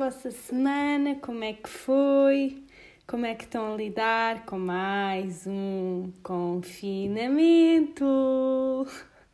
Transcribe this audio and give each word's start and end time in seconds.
vossa 0.00 0.30
semana? 0.30 1.16
Como 1.16 1.44
é 1.44 1.52
que 1.52 1.68
foi? 1.68 2.64
Como 3.06 3.26
é 3.26 3.34
que 3.34 3.44
estão 3.44 3.74
a 3.74 3.76
lidar 3.76 4.46
com 4.46 4.58
mais 4.58 5.46
um 5.46 6.10
confinamento? 6.22 8.06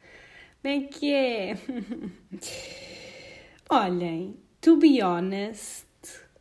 Bem 0.60 0.88
que 0.88 1.14
é? 1.14 1.56
Olhem, 3.70 4.36
to 4.60 4.76
be 4.76 5.00
honest, 5.00 5.86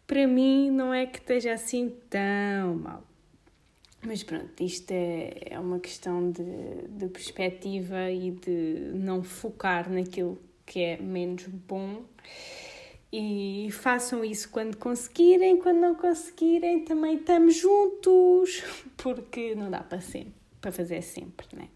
para 0.07 0.25
mim 0.25 0.71
não 0.71 0.91
é 0.91 1.05
que 1.05 1.19
esteja 1.19 1.53
assim 1.53 1.93
tão 2.09 2.77
mal. 2.79 3.03
Mas 4.03 4.23
pronto, 4.23 4.59
isto 4.63 4.89
é, 4.89 5.33
é 5.51 5.59
uma 5.59 5.79
questão 5.79 6.31
de, 6.31 6.87
de 6.89 7.09
perspectiva 7.09 8.09
e 8.09 8.31
de 8.31 8.89
não 8.95 9.21
focar 9.21 9.87
naquilo 9.87 10.41
que 10.65 10.81
é 10.81 10.97
menos 10.97 11.45
bom. 11.45 12.03
E 13.11 13.69
façam 13.71 14.25
isso 14.25 14.49
quando 14.49 14.75
conseguirem, 14.77 15.57
quando 15.57 15.77
não 15.77 15.95
conseguirem, 15.95 16.83
também 16.83 17.15
estamos 17.15 17.55
juntos, 17.55 18.63
porque 18.97 19.55
não 19.55 19.69
dá 19.69 19.81
para 19.81 20.01
sempre, 20.01 20.33
para 20.59 20.71
fazer 20.71 21.01
sempre, 21.01 21.47
né? 21.53 21.69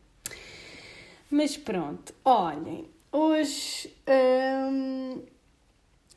Mas 1.32 1.56
pronto, 1.56 2.14
olhem, 2.26 2.90
hoje 3.12 3.94
hum, 4.08 5.22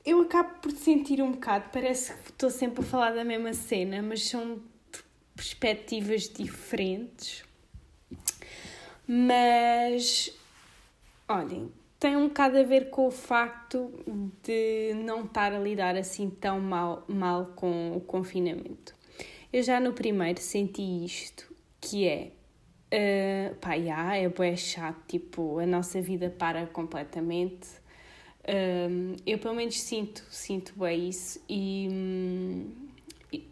eu 0.05 0.23
acabo 0.23 0.59
por 0.61 0.73
sentir 0.73 1.23
um 1.23 1.33
bocado, 1.33 1.69
parece 1.71 2.15
que 2.15 2.31
estou 2.31 2.51
sempre 2.51 2.81
a 2.81 2.87
falar 2.87 3.13
da 3.13 3.23
mesma 3.23 3.53
cena, 3.53 4.03
mas 4.03 4.29
são 4.29 4.61
perspectivas 5.37 6.29
diferentes. 6.29 7.45
Mas, 9.07 10.33
olhem, 11.29 11.71
tem 12.03 12.17
um 12.17 12.27
bocado 12.27 12.59
a 12.59 12.65
ver 12.65 12.91
com 12.91 13.07
o 13.07 13.13
facto 13.13 13.93
de 14.43 14.93
não 15.05 15.25
estar 15.25 15.53
a 15.53 15.59
lidar 15.61 15.95
assim 15.95 16.29
tão 16.29 16.59
mal, 16.59 17.05
mal 17.07 17.53
com 17.55 17.97
o 17.97 18.01
confinamento. 18.01 18.93
Eu 19.53 19.63
já 19.63 19.79
no 19.79 19.93
primeiro 19.93 20.41
senti 20.41 20.83
isto, 21.05 21.55
que 21.81 22.09
é, 22.09 22.33
uh, 22.93 23.55
pá, 23.55 23.77
é 23.77 24.29
bué 24.29 24.57
chato, 24.57 25.01
tipo, 25.07 25.61
a 25.61 25.67
nossa 25.67 26.03
vida 26.03 26.29
para 26.29 26.67
completamente. 26.67 27.69
Um, 28.49 29.15
eu 29.25 29.39
pelo 29.39 29.55
menos 29.55 29.81
sinto, 29.81 30.25
sinto 30.29 30.77
bem 30.77 31.09
isso 31.09 31.41
e, 31.49 31.87
hum, 31.89 32.69
e 33.33 33.49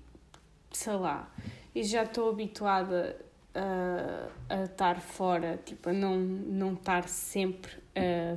sei 0.72 0.94
lá, 0.94 1.32
e 1.72 1.84
já 1.84 2.02
estou 2.02 2.30
habituada 2.30 3.16
a, 3.54 4.28
a 4.48 4.64
estar 4.64 5.00
fora, 5.00 5.60
tipo, 5.64 5.90
a 5.90 5.92
não, 5.92 6.16
não 6.18 6.72
estar 6.72 7.08
sempre 7.08 7.79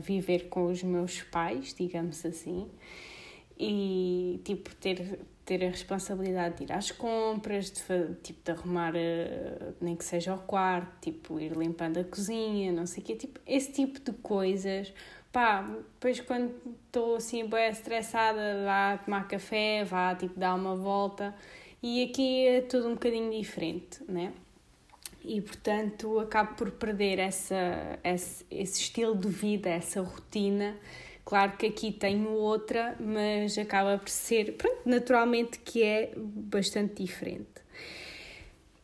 viver 0.01 0.49
com 0.49 0.65
os 0.65 0.83
meus 0.83 1.21
pais, 1.21 1.73
digamos 1.73 2.25
assim, 2.25 2.67
e 3.57 4.41
tipo, 4.43 4.73
ter, 4.75 5.19
ter 5.45 5.63
a 5.63 5.69
responsabilidade 5.69 6.57
de 6.57 6.63
ir 6.63 6.71
às 6.71 6.91
compras, 6.91 7.71
de, 7.71 7.81
tipo, 8.21 8.43
de 8.43 8.51
arrumar, 8.51 8.93
eh, 8.95 9.73
nem 9.79 9.95
que 9.95 10.03
seja 10.03 10.33
o 10.33 10.39
quarto, 10.39 10.91
tipo, 11.01 11.39
ir 11.39 11.55
limpando 11.55 11.99
a 11.99 12.03
cozinha, 12.03 12.71
não 12.71 12.85
sei 12.85 13.03
o 13.03 13.05
quê, 13.05 13.15
tipo, 13.15 13.39
esse 13.45 13.71
tipo 13.71 13.99
de 13.99 14.17
coisas. 14.19 14.93
Pá, 15.31 15.61
depois 15.61 16.19
quando 16.21 16.53
estou 16.85 17.15
assim 17.15 17.47
bem 17.47 17.69
estressada, 17.69 18.63
vá 18.65 18.97
tomar 19.03 19.27
café, 19.27 19.83
vá 19.83 20.13
tipo 20.15 20.39
dar 20.39 20.53
uma 20.53 20.75
volta 20.75 21.33
e 21.81 22.03
aqui 22.03 22.47
é 22.47 22.61
tudo 22.61 22.87
um 22.87 22.93
bocadinho 22.93 23.31
diferente, 23.31 24.03
né? 24.07 24.31
E 25.23 25.41
portanto 25.41 26.19
acabo 26.19 26.55
por 26.55 26.71
perder 26.71 27.19
essa, 27.19 27.99
esse, 28.03 28.45
esse 28.51 28.81
estilo 28.81 29.15
de 29.15 29.29
vida, 29.29 29.69
essa 29.69 30.01
rotina. 30.01 30.75
Claro 31.25 31.55
que 31.57 31.67
aqui 31.67 31.91
tenho 31.91 32.29
outra, 32.31 32.95
mas 32.99 33.57
acaba 33.57 33.97
por 33.97 34.09
ser, 34.09 34.53
pronto, 34.57 34.81
naturalmente 34.85 35.59
que 35.59 35.81
é 35.81 36.11
bastante 36.17 37.01
diferente. 37.01 37.47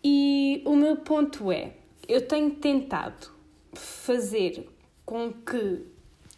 E 0.02 0.62
o 0.66 0.76
meu 0.76 0.96
ponto 0.96 1.52
é, 1.52 1.74
eu 2.08 2.26
tenho 2.26 2.52
tentado 2.52 3.28
fazer 3.74 4.68
com 5.06 5.34
que 5.34 5.86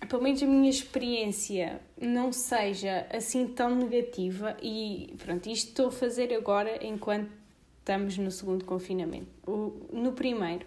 pelo 0.07 0.23
menos 0.23 0.41
a 0.41 0.47
minha 0.47 0.69
experiência 0.69 1.79
não 1.99 2.33
seja 2.33 3.05
assim 3.11 3.47
tão 3.47 3.75
negativa 3.75 4.57
e 4.61 5.13
pronto, 5.23 5.47
isto 5.47 5.69
estou 5.69 5.87
a 5.87 5.91
fazer 5.91 6.33
agora 6.33 6.83
enquanto 6.83 7.29
estamos 7.81 8.17
no 8.17 8.31
segundo 8.31 8.63
confinamento. 8.63 9.27
O, 9.45 9.87
no 9.91 10.13
primeiro. 10.13 10.65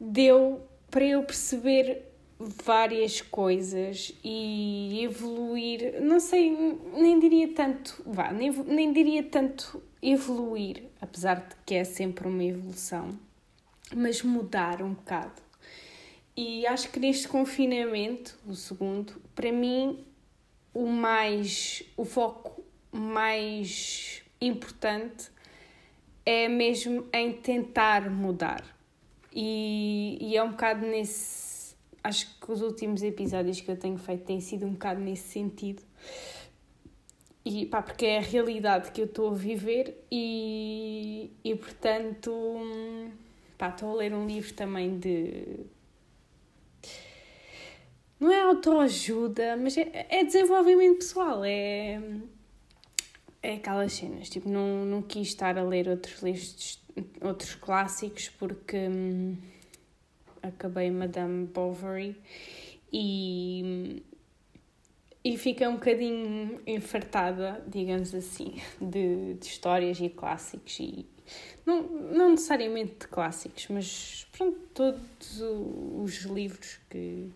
Deu 0.00 0.62
para 0.90 1.04
eu 1.04 1.22
perceber 1.24 2.04
várias 2.38 3.20
coisas 3.20 4.14
e 4.22 5.00
evoluir, 5.02 6.00
não 6.00 6.20
sei, 6.20 6.56
nem 6.94 7.18
diria 7.18 7.52
tanto, 7.52 8.00
vá, 8.06 8.32
nem, 8.32 8.50
nem 8.50 8.92
diria 8.92 9.24
tanto 9.24 9.82
evoluir, 10.00 10.84
apesar 11.00 11.48
de 11.48 11.56
que 11.66 11.74
é 11.74 11.82
sempre 11.82 12.28
uma 12.28 12.44
evolução, 12.44 13.18
mas 13.92 14.22
mudar 14.22 14.82
um 14.82 14.94
bocado. 14.94 15.42
E 16.36 16.64
acho 16.64 16.92
que 16.92 17.00
neste 17.00 17.26
confinamento, 17.26 18.38
o 18.46 18.54
segundo, 18.54 19.20
para 19.34 19.50
mim 19.50 20.04
o 20.72 20.86
mais 20.86 21.82
o 21.96 22.04
foco 22.04 22.62
mais 22.92 24.22
importante 24.40 25.30
é 26.24 26.48
mesmo 26.48 27.06
em 27.12 27.32
tentar 27.32 28.10
mudar. 28.10 28.64
E, 29.32 30.18
e 30.20 30.36
é 30.36 30.42
um 30.42 30.50
bocado 30.50 30.86
nesse. 30.86 31.76
Acho 32.02 32.38
que 32.38 32.52
os 32.52 32.62
últimos 32.62 33.02
episódios 33.02 33.60
que 33.60 33.70
eu 33.70 33.76
tenho 33.76 33.98
feito 33.98 34.24
têm 34.24 34.40
sido 34.40 34.66
um 34.66 34.72
bocado 34.72 35.00
nesse 35.00 35.28
sentido. 35.28 35.82
E 37.44 37.66
pá, 37.66 37.82
porque 37.82 38.04
é 38.06 38.18
a 38.18 38.22
realidade 38.22 38.90
que 38.92 39.00
eu 39.00 39.06
estou 39.06 39.30
a 39.30 39.34
viver 39.34 40.04
e, 40.10 41.30
e 41.42 41.54
portanto, 41.54 42.30
estou 43.58 43.92
a 43.92 43.94
ler 43.94 44.12
um 44.12 44.26
livro 44.26 44.52
também 44.52 44.98
de 44.98 45.66
não 48.20 48.32
é 48.32 48.42
autoajuda, 48.42 49.56
mas 49.56 49.76
é, 49.78 50.06
é 50.10 50.24
desenvolvimento 50.24 50.98
pessoal, 50.98 51.44
é, 51.44 52.00
é 53.42 53.54
aquelas 53.54 53.92
cenas, 53.92 54.28
tipo, 54.28 54.48
não, 54.48 54.84
não 54.84 55.02
quis 55.02 55.28
estar 55.28 55.56
a 55.56 55.62
ler 55.62 55.88
outros 55.88 56.22
livros, 56.22 56.82
outros 57.20 57.54
clássicos, 57.54 58.28
porque 58.30 58.76
hum, 58.88 59.36
acabei 60.42 60.90
Madame 60.90 61.46
Bovary 61.46 62.16
e, 62.92 64.02
e 65.24 65.36
fiquei 65.36 65.66
um 65.66 65.74
bocadinho 65.74 66.60
enfartada, 66.66 67.64
digamos 67.66 68.14
assim, 68.14 68.56
de, 68.80 69.34
de 69.34 69.46
histórias 69.46 70.00
e 70.00 70.08
clássicos 70.08 70.78
e 70.80 71.06
não, 71.64 71.82
não 71.82 72.30
necessariamente 72.30 73.00
de 73.00 73.08
clássicos, 73.08 73.66
mas 73.68 74.26
pronto, 74.32 74.58
todos 74.74 75.40
os 75.40 76.22
livros 76.24 76.80
que 76.88 77.30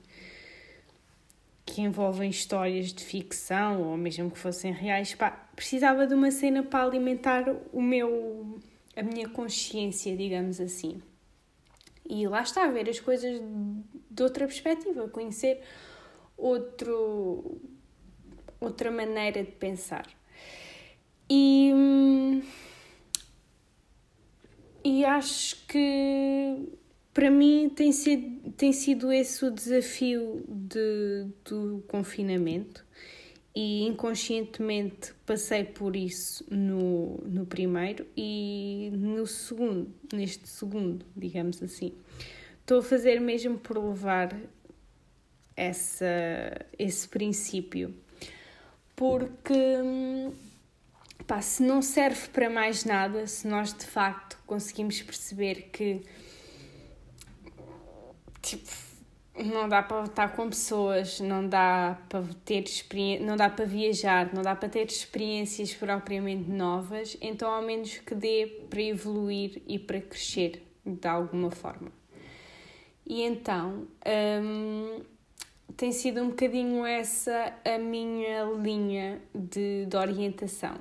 que 1.65 1.81
envolvem 1.81 2.29
histórias 2.29 2.93
de 2.93 3.05
ficção 3.05 3.83
ou 3.83 3.97
mesmo 3.97 4.31
que 4.31 4.39
fossem 4.39 4.73
reais, 4.73 5.15
pá, 5.15 5.31
precisava 5.55 6.07
de 6.07 6.15
uma 6.15 6.31
cena 6.31 6.63
para 6.63 6.85
alimentar 6.85 7.45
o 7.73 7.81
meu 7.81 8.61
a 8.95 9.03
minha 9.03 9.29
consciência, 9.29 10.17
digamos 10.17 10.61
assim. 10.61 11.01
E 12.09 12.27
lá 12.27 12.43
está, 12.43 12.65
a 12.65 12.71
ver 12.71 12.89
as 12.89 13.01
coisas 13.01 13.41
de 14.11 14.23
outra 14.23 14.47
perspectiva, 14.47 15.09
conhecer 15.09 15.63
outro, 16.37 17.61
outra 18.61 18.91
maneira 18.91 19.43
de 19.43 19.53
pensar. 19.53 20.07
E, 21.31 22.43
e 24.85 25.05
acho 25.05 25.65
que 25.67 26.69
para 27.13 27.31
mim 27.31 27.71
tem 27.75 27.93
sido, 27.93 28.51
tem 28.53 28.73
sido 28.73 29.13
esse 29.13 29.45
o 29.45 29.51
desafio 29.51 30.45
de, 30.49 31.27
do 31.45 31.85
confinamento 31.87 32.85
e 33.55 33.83
inconscientemente 33.83 35.13
passei 35.27 35.63
por 35.63 35.95
isso 35.95 36.45
no, 36.51 37.19
no 37.19 37.45
primeiro 37.45 38.07
e 38.17 38.91
no 38.95 39.27
segundo, 39.27 39.93
neste 40.13 40.49
segundo, 40.49 41.05
digamos 41.15 41.63
assim. 41.63 41.93
Estou 42.61 42.79
a 42.79 42.83
fazer 42.83 43.21
mesmo 43.21 43.59
por 43.59 43.77
levar 43.77 44.35
essa, 45.55 46.07
esse 46.79 47.07
princípio, 47.09 47.95
porque 48.97 49.55
pá, 51.27 51.43
se 51.43 51.63
não 51.63 51.83
serve 51.83 52.29
para 52.29 52.49
mais 52.49 52.87
nada, 52.87 53.27
se 53.27 53.47
nós 53.47 53.75
de 53.75 53.85
facto 53.85 54.39
conseguimos 54.47 55.03
perceber 55.03 55.69
que 55.71 56.01
tipo, 58.43 58.71
não 59.45 59.69
dá 59.69 59.83
para 59.83 60.05
estar 60.05 60.29
com 60.35 60.49
pessoas, 60.49 61.21
não 61.21 61.47
dá 61.47 61.99
para 62.09 62.25
ter 62.45 62.65
não 63.21 63.37
dá 63.37 63.49
para 63.49 63.65
viajar, 63.65 64.33
não 64.33 64.43
dá 64.43 64.55
para 64.55 64.69
ter 64.69 64.87
experiências 64.87 65.75
propriamente 65.75 66.51
novas, 66.51 67.17
então 67.21 67.51
ao 67.51 67.63
menos 67.63 67.99
que 67.99 68.15
dê 68.15 68.47
para 68.69 68.83
evoluir 68.83 69.63
e 69.67 69.79
para 69.79 70.01
crescer 70.01 70.67
de 70.85 71.09
alguma 71.09 71.51
forma. 71.51 71.93
E 73.07 73.23
então 73.23 73.87
hum, 74.43 75.03
tem 75.77 75.93
sido 75.93 76.23
um 76.23 76.29
bocadinho 76.29 76.85
essa 76.87 77.53
a 77.65 77.79
minha 77.79 78.45
linha 78.45 79.21
de, 79.35 79.87
de 79.87 79.97
orientação. 79.97 80.77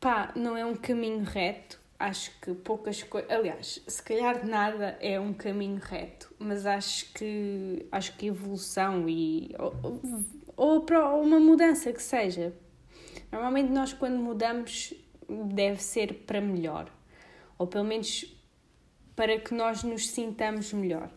Pá, 0.00 0.32
não 0.34 0.56
é 0.56 0.64
um 0.64 0.74
caminho 0.74 1.22
reto, 1.22 1.81
acho 2.02 2.30
que 2.40 2.52
poucas 2.54 3.02
coisas. 3.02 3.30
Aliás, 3.30 3.82
se 3.86 4.02
calhar 4.02 4.46
nada 4.46 4.98
é 5.00 5.18
um 5.18 5.32
caminho 5.32 5.80
reto, 5.80 6.34
mas 6.38 6.66
acho 6.66 7.12
que 7.12 7.86
acho 7.90 8.16
que 8.16 8.26
evolução 8.26 9.08
e. 9.08 9.54
ou, 9.58 9.74
ou, 10.56 10.86
ou 10.90 11.22
uma 11.22 11.40
mudança 11.40 11.92
que 11.92 12.02
seja. 12.02 12.52
Normalmente 13.30 13.70
nós 13.70 13.92
quando 13.92 14.16
mudamos 14.16 14.94
deve 15.28 15.82
ser 15.82 16.24
para 16.26 16.40
melhor. 16.40 16.90
Ou 17.56 17.66
pelo 17.66 17.84
menos 17.84 18.24
para 19.14 19.38
que 19.38 19.54
nós 19.54 19.82
nos 19.82 20.08
sintamos 20.08 20.72
melhor. 20.72 21.10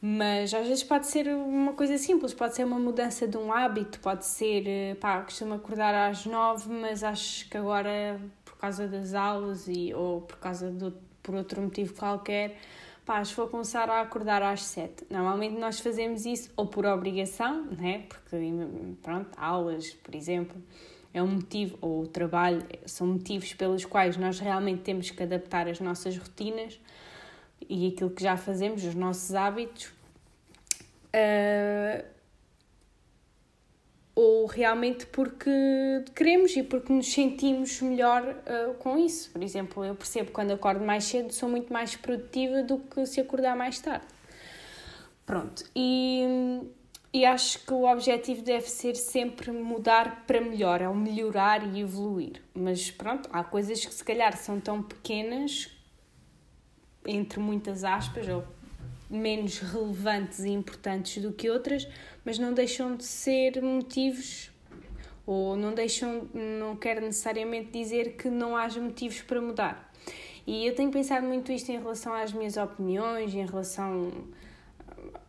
Mas 0.00 0.52
às 0.52 0.66
vezes 0.66 0.84
pode 0.84 1.06
ser 1.06 1.28
uma 1.28 1.72
coisa 1.72 1.96
simples, 1.96 2.34
pode 2.34 2.54
ser 2.54 2.64
uma 2.64 2.78
mudança 2.78 3.26
de 3.26 3.38
um 3.38 3.50
hábito, 3.50 4.00
pode 4.00 4.26
ser, 4.26 4.66
eh, 4.66 4.94
pá, 4.96 5.22
costumo 5.22 5.54
acordar 5.54 5.94
às 5.94 6.26
nove, 6.26 6.68
mas 6.70 7.02
acho 7.02 7.48
que 7.48 7.56
agora, 7.56 8.20
causa 8.64 8.88
das 8.88 9.12
aulas 9.12 9.68
e, 9.68 9.92
ou 9.92 10.22
por 10.22 10.38
causa 10.38 10.70
de, 10.70 10.90
por 11.22 11.34
outro 11.34 11.60
motivo 11.60 11.92
qualquer, 11.92 12.56
pá, 13.04 13.22
vou 13.36 13.46
começar 13.46 13.90
a 13.90 14.00
acordar 14.00 14.42
às 14.42 14.62
sete. 14.62 15.04
Normalmente 15.10 15.58
nós 15.58 15.80
fazemos 15.80 16.24
isso 16.24 16.50
ou 16.56 16.66
por 16.66 16.86
obrigação, 16.86 17.66
né? 17.66 18.06
Porque, 18.08 18.38
pronto, 19.02 19.28
aulas, 19.36 19.90
por 19.90 20.14
exemplo, 20.14 20.56
é 21.12 21.22
um 21.22 21.26
motivo, 21.26 21.76
ou 21.82 22.04
o 22.04 22.06
trabalho, 22.06 22.66
são 22.86 23.06
motivos 23.06 23.52
pelos 23.52 23.84
quais 23.84 24.16
nós 24.16 24.38
realmente 24.38 24.80
temos 24.80 25.10
que 25.10 25.22
adaptar 25.22 25.68
as 25.68 25.78
nossas 25.78 26.16
rotinas 26.16 26.80
e 27.68 27.88
aquilo 27.88 28.10
que 28.10 28.22
já 28.22 28.36
fazemos, 28.36 28.82
os 28.82 28.94
nossos 28.94 29.34
hábitos, 29.34 29.92
uh, 31.12 32.13
ou 34.14 34.46
realmente 34.46 35.06
porque 35.06 35.50
queremos 36.14 36.54
e 36.56 36.62
porque 36.62 36.92
nos 36.92 37.12
sentimos 37.12 37.80
melhor 37.80 38.22
uh, 38.22 38.74
com 38.74 38.96
isso. 38.96 39.30
Por 39.30 39.42
exemplo, 39.42 39.84
eu 39.84 39.94
percebo 39.94 40.26
que 40.26 40.32
quando 40.32 40.52
acordo 40.52 40.84
mais 40.84 41.04
cedo 41.04 41.32
sou 41.32 41.48
muito 41.48 41.72
mais 41.72 41.96
produtiva 41.96 42.62
do 42.62 42.78
que 42.78 43.04
se 43.06 43.20
acordar 43.20 43.56
mais 43.56 43.80
tarde. 43.80 44.06
Pronto, 45.26 45.64
e, 45.74 46.60
e 47.12 47.24
acho 47.24 47.64
que 47.64 47.72
o 47.72 47.90
objetivo 47.90 48.42
deve 48.42 48.68
ser 48.68 48.94
sempre 48.94 49.50
mudar 49.50 50.24
para 50.26 50.40
melhor, 50.40 50.80
é 50.80 50.88
o 50.88 50.94
melhorar 50.94 51.66
e 51.74 51.80
evoluir. 51.80 52.42
Mas 52.54 52.90
pronto, 52.90 53.28
há 53.32 53.42
coisas 53.42 53.84
que 53.84 53.92
se 53.92 54.04
calhar 54.04 54.36
são 54.36 54.60
tão 54.60 54.82
pequenas 54.82 55.70
entre 57.06 57.38
muitas 57.38 57.84
aspas, 57.84 58.28
ou 58.28 58.44
menos 59.08 59.58
relevantes 59.58 60.40
e 60.40 60.50
importantes 60.50 61.22
do 61.22 61.32
que 61.32 61.50
outras, 61.50 61.88
mas 62.24 62.38
não 62.38 62.52
deixam 62.52 62.96
de 62.96 63.04
ser 63.04 63.62
motivos 63.62 64.50
ou 65.26 65.56
não 65.56 65.72
deixam, 65.72 66.28
não 66.34 66.76
quer 66.76 67.00
necessariamente 67.00 67.70
dizer 67.70 68.16
que 68.16 68.28
não 68.28 68.56
haja 68.56 68.80
motivos 68.80 69.22
para 69.22 69.40
mudar. 69.40 69.92
E 70.46 70.66
eu 70.66 70.74
tenho 70.74 70.90
pensado 70.90 71.26
muito 71.26 71.50
isto 71.50 71.70
em 71.70 71.78
relação 71.78 72.12
às 72.12 72.32
minhas 72.32 72.56
opiniões, 72.56 73.34
em 73.34 73.46
relação 73.46 74.12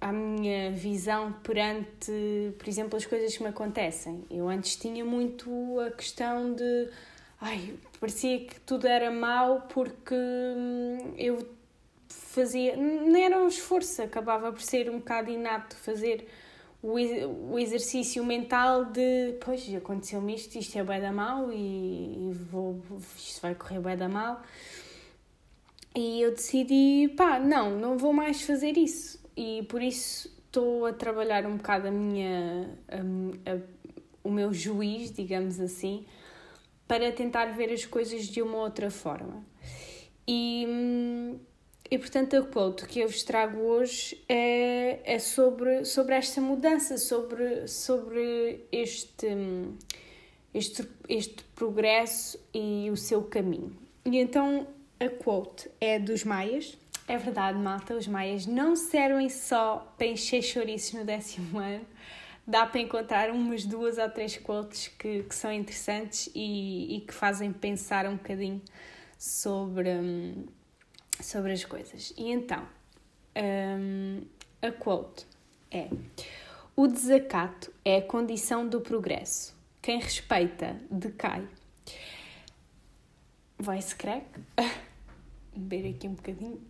à 0.02 0.12
minha 0.12 0.72
visão 0.72 1.32
perante, 1.42 2.12
por 2.58 2.68
exemplo, 2.68 2.98
as 2.98 3.06
coisas 3.06 3.36
que 3.36 3.42
me 3.42 3.50
acontecem. 3.50 4.26
Eu 4.30 4.50
antes 4.50 4.76
tinha 4.76 5.06
muito 5.06 5.80
a 5.80 5.92
questão 5.92 6.54
de 6.54 6.90
ai, 7.40 7.74
parecia 8.00 8.40
que 8.40 8.60
tudo 8.62 8.88
era 8.88 9.10
mau 9.10 9.62
porque 9.74 10.16
hum, 10.16 11.14
eu 11.18 11.55
fazia, 12.36 12.76
nem 12.76 13.24
era 13.24 13.38
um 13.40 13.48
esforço, 13.48 14.02
acabava 14.02 14.52
por 14.52 14.62
ser 14.62 14.90
um 14.90 15.00
bocado 15.00 15.32
inato 15.32 15.76
fazer 15.78 16.28
o, 16.84 17.54
o 17.54 17.58
exercício 17.58 18.24
mental 18.24 18.86
de, 18.86 19.38
pois, 19.44 19.74
aconteceu-me 19.74 20.36
isto, 20.36 20.58
isto 20.58 20.78
é 20.78 20.84
bem 20.84 21.02
da 21.02 21.12
mal 21.12 21.52
e, 21.52 22.30
e 22.30 22.34
vou, 22.52 22.80
isto 23.18 23.42
vai 23.42 23.56
correr 23.56 23.80
bem 23.80 23.98
da 23.98 24.10
mal. 24.10 24.42
E 25.96 26.22
eu 26.22 26.32
decidi, 26.32 27.08
pá, 27.16 27.40
não, 27.40 27.72
não 27.72 27.98
vou 27.98 28.12
mais 28.12 28.42
fazer 28.42 28.78
isso. 28.78 29.18
E 29.36 29.64
por 29.64 29.82
isso 29.82 30.30
estou 30.46 30.86
a 30.86 30.92
trabalhar 30.94 31.46
um 31.46 31.56
bocado 31.56 31.88
a 31.88 31.92
minha, 31.92 32.70
a, 32.90 33.52
a, 33.52 33.58
o 34.24 34.30
meu 34.30 34.54
juiz, 34.54 35.12
digamos 35.12 35.60
assim, 35.60 36.06
para 36.86 37.12
tentar 37.14 37.46
ver 37.54 37.72
as 37.72 37.86
coisas 37.86 38.26
de 38.28 38.42
uma 38.42 38.58
outra 38.58 38.92
forma. 38.92 39.42
E 40.28 40.66
hum, 40.68 41.40
e 41.90 41.98
portanto 41.98 42.36
a 42.36 42.42
quote 42.42 42.86
que 42.86 43.00
eu 43.00 43.08
vos 43.08 43.24
trago 43.24 43.60
hoje 43.60 44.24
é, 44.28 45.00
é 45.04 45.20
sobre, 45.20 45.86
sobre 45.86 46.16
esta 46.16 46.42
mudança, 46.42 46.98
sobre, 46.98 47.68
sobre 47.68 48.66
este, 48.72 49.28
este, 50.54 50.88
este 51.08 51.44
progresso 51.56 52.40
e 52.54 52.90
o 52.92 52.98
seu 52.98 53.24
caminho. 53.24 53.76
E 54.04 54.18
então 54.18 54.68
a 55.00 55.10
quote 55.10 55.70
é 55.80 56.00
dos 56.00 56.24
Maias. 56.24 56.78
É 57.08 57.18
verdade, 57.18 57.60
malta, 57.60 57.94
os 57.96 58.08
Maias 58.08 58.48
não 58.48 58.76
servem 58.76 59.30
só 59.30 59.94
para 59.96 60.08
encher 60.08 60.42
chouriços 60.42 60.94
no 60.94 61.06
décimo 61.06 61.58
ano. 61.60 61.86
Dá 62.48 62.66
para 62.66 62.80
encontrar 62.80 63.30
umas 63.32 63.66
duas 63.66 63.98
ou 63.98 64.10
três 64.10 64.38
quotes 64.38 64.88
que, 64.88 65.24
que 65.24 65.36
são 65.36 65.52
interessantes 65.52 66.30
e, 66.34 66.98
e 66.98 67.02
que 67.02 67.14
fazem 67.14 67.52
pensar 67.52 68.08
um 68.08 68.18
bocadinho 68.18 68.62
sobre 69.18 69.90
hum, 69.90 70.46
sobre 71.22 71.52
as 71.52 71.64
coisas. 71.64 72.14
E 72.18 72.32
então, 72.32 72.68
um, 73.36 74.22
a 74.62 74.72
quote 74.72 75.26
é: 75.72 75.90
O 76.76 76.88
desacato 76.88 77.72
é 77.84 77.98
a 77.98 78.02
condição 78.02 78.68
do 78.68 78.82
progresso. 78.82 79.56
Quem 79.82 80.00
respeita 80.00 80.80
decai. 80.90 81.48
Voice 83.58 83.96
crack. 83.96 84.26
Beber 85.56 85.96
aqui 85.96 86.08
um 86.08 86.14
bocadinho. 86.14 86.62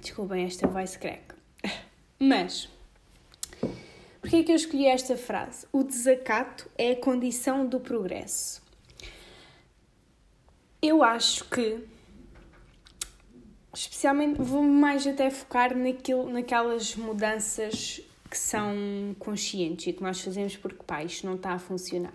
Desculpem 0.00 0.44
esta 0.44 0.66
voice 0.66 0.98
crack. 0.98 1.34
Mas, 2.18 2.70
porquê 4.20 4.36
é 4.36 4.42
que 4.42 4.52
eu 4.52 4.56
escolhi 4.56 4.86
esta 4.86 5.16
frase? 5.16 5.66
O 5.72 5.82
desacato 5.82 6.70
é 6.78 6.92
a 6.92 6.96
condição 6.96 7.66
do 7.66 7.80
progresso. 7.80 8.65
Eu 10.86 11.02
acho 11.02 11.44
que, 11.46 11.80
especialmente, 13.74 14.40
vou 14.40 14.62
mais 14.62 15.04
até 15.04 15.28
focar 15.30 15.76
naquilo, 15.76 16.30
naquelas 16.30 16.94
mudanças 16.94 18.00
que 18.30 18.38
são 18.38 19.16
conscientes 19.18 19.88
e 19.88 19.92
que 19.92 20.00
nós 20.00 20.20
fazemos 20.20 20.56
porque, 20.56 20.84
pá, 20.84 21.02
isto 21.02 21.26
não 21.26 21.34
está 21.34 21.54
a 21.54 21.58
funcionar. 21.58 22.14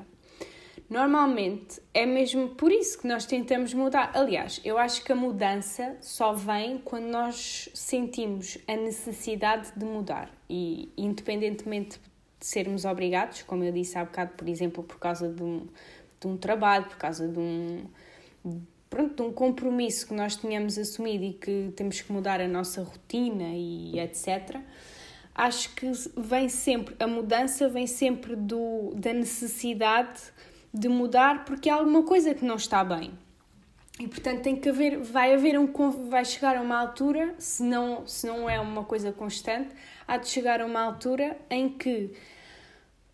Normalmente 0.89 1.81
é 1.93 2.05
mesmo 2.05 2.47
por 2.55 2.71
isso 2.71 2.97
que 2.99 3.05
nós 3.05 3.25
tentamos 3.25 3.73
mudar. 3.73 4.11
Aliás, 4.13 4.61
eu 4.63 4.77
acho 4.77 5.03
que 5.03 5.11
a 5.11 5.15
mudança 5.15 5.97
só 5.99 6.31
vem 6.31 6.77
quando 6.77 7.07
nós 7.07 7.67
sentimos 7.73 8.57
a 8.65 8.77
necessidade 8.77 9.73
de 9.75 9.83
mudar 9.83 10.31
e, 10.49 10.93
independentemente 10.95 11.99
de 12.39 12.45
sermos 12.45 12.85
obrigados, 12.85 13.41
como 13.41 13.65
eu 13.65 13.71
disse 13.73 13.97
há 13.97 14.05
bocado, 14.05 14.31
por 14.37 14.47
exemplo, 14.47 14.81
por 14.81 14.97
causa 14.97 15.27
de 15.27 15.43
um, 15.43 15.67
de 16.21 16.27
um 16.27 16.37
trabalho, 16.37 16.85
por 16.85 16.97
causa 16.97 17.27
de 17.27 17.37
um, 17.37 17.85
pronto, 18.89 19.15
de 19.15 19.21
um 19.21 19.31
compromisso 19.31 20.07
que 20.07 20.13
nós 20.13 20.35
tínhamos 20.35 20.77
assumido 20.77 21.23
e 21.23 21.33
que 21.33 21.71
temos 21.75 22.01
que 22.01 22.11
mudar 22.11 22.41
a 22.41 22.47
nossa 22.47 22.83
rotina 22.83 23.53
e 23.55 23.97
etc. 23.99 24.57
Acho 25.33 25.73
que 25.73 25.89
vem 26.17 26.49
sempre, 26.49 26.95
a 26.99 27.07
mudança 27.07 27.69
vem 27.69 27.87
sempre 27.87 28.35
do, 28.35 28.91
da 28.93 29.13
necessidade 29.13 30.19
de 30.73 30.89
mudar 30.89 31.45
porque 31.45 31.69
há 31.69 31.75
alguma 31.75 32.03
coisa 32.03 32.33
que 32.33 32.43
não 32.43 32.55
está 32.55 32.83
bem. 32.83 33.11
E 33.99 34.07
portanto 34.07 34.41
tem 34.41 34.55
que 34.55 34.67
haver, 34.67 34.99
vai 34.99 35.33
haver 35.33 35.57
um 35.59 35.71
vai 36.09 36.25
chegar 36.25 36.57
a 36.57 36.61
uma 36.61 36.77
altura, 36.77 37.35
se 37.37 37.63
não, 37.63 38.05
se 38.07 38.25
não 38.25 38.49
é 38.49 38.59
uma 38.59 38.83
coisa 38.83 39.11
constante, 39.11 39.69
há 40.07 40.17
de 40.17 40.27
chegar 40.27 40.59
a 40.59 40.65
uma 40.65 40.81
altura 40.81 41.37
em 41.49 41.69
que 41.69 42.11